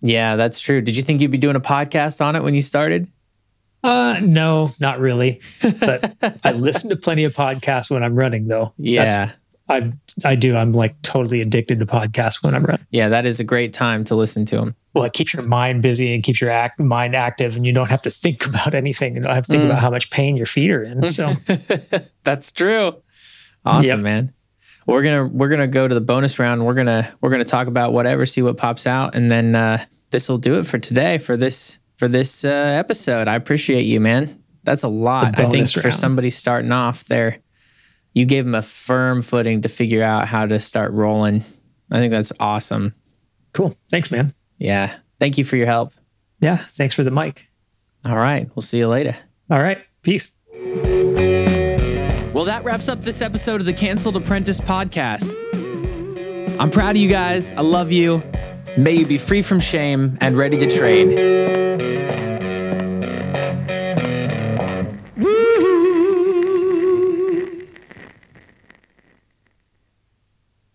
[0.00, 0.80] Yeah, that's true.
[0.80, 3.08] Did you think you'd be doing a podcast on it when you started?
[3.82, 5.40] Uh, no, not really.
[5.62, 6.14] But
[6.44, 8.72] I listen to plenty of podcasts when I'm running, though.
[8.76, 9.04] Yeah.
[9.04, 9.36] That's-
[9.68, 9.92] I
[10.24, 10.56] I do.
[10.56, 12.84] I'm like totally addicted to podcasts when I'm running.
[12.90, 14.74] yeah, that is a great time to listen to them.
[14.94, 17.88] Well, it keeps your mind busy and keeps your act, mind active, and you don't
[17.88, 19.14] have to think about anything.
[19.14, 19.66] You don't have to think Mm.
[19.66, 21.08] about how much pain your feet are in.
[21.08, 21.34] So,
[22.24, 22.96] That's true.
[23.64, 24.04] Awesome, Yep.
[24.04, 24.32] man.
[24.86, 26.66] We're gonna we're gonna go to the bonus round.
[26.66, 30.28] We're gonna we're gonna talk about whatever, see what pops out, and then uh, this
[30.28, 33.28] will do it for today for this for this uh, episode.
[33.28, 34.42] I appreciate you, man.
[34.64, 35.38] That's a lot.
[35.38, 37.40] I think bonus for somebody starting off there,
[38.14, 41.44] you gave them a firm footing to figure out how to start rolling.
[41.90, 42.94] I think that's awesome.
[43.52, 43.76] cool.
[43.90, 44.32] Thanks, man.
[44.56, 44.94] Yeah.
[45.18, 45.92] Thank you for your help.
[46.40, 46.56] Yeah.
[46.56, 47.48] Thanks for the mic.
[48.06, 48.48] All right.
[48.56, 49.14] We'll see you later.
[49.50, 49.78] All right.
[50.00, 50.32] Peace.
[52.32, 55.34] Well, that wraps up this episode of the Cancelled Apprentice podcast.
[56.58, 57.52] I'm proud of you guys.
[57.52, 58.22] I love you.
[58.76, 62.29] May you be free from shame and ready to train.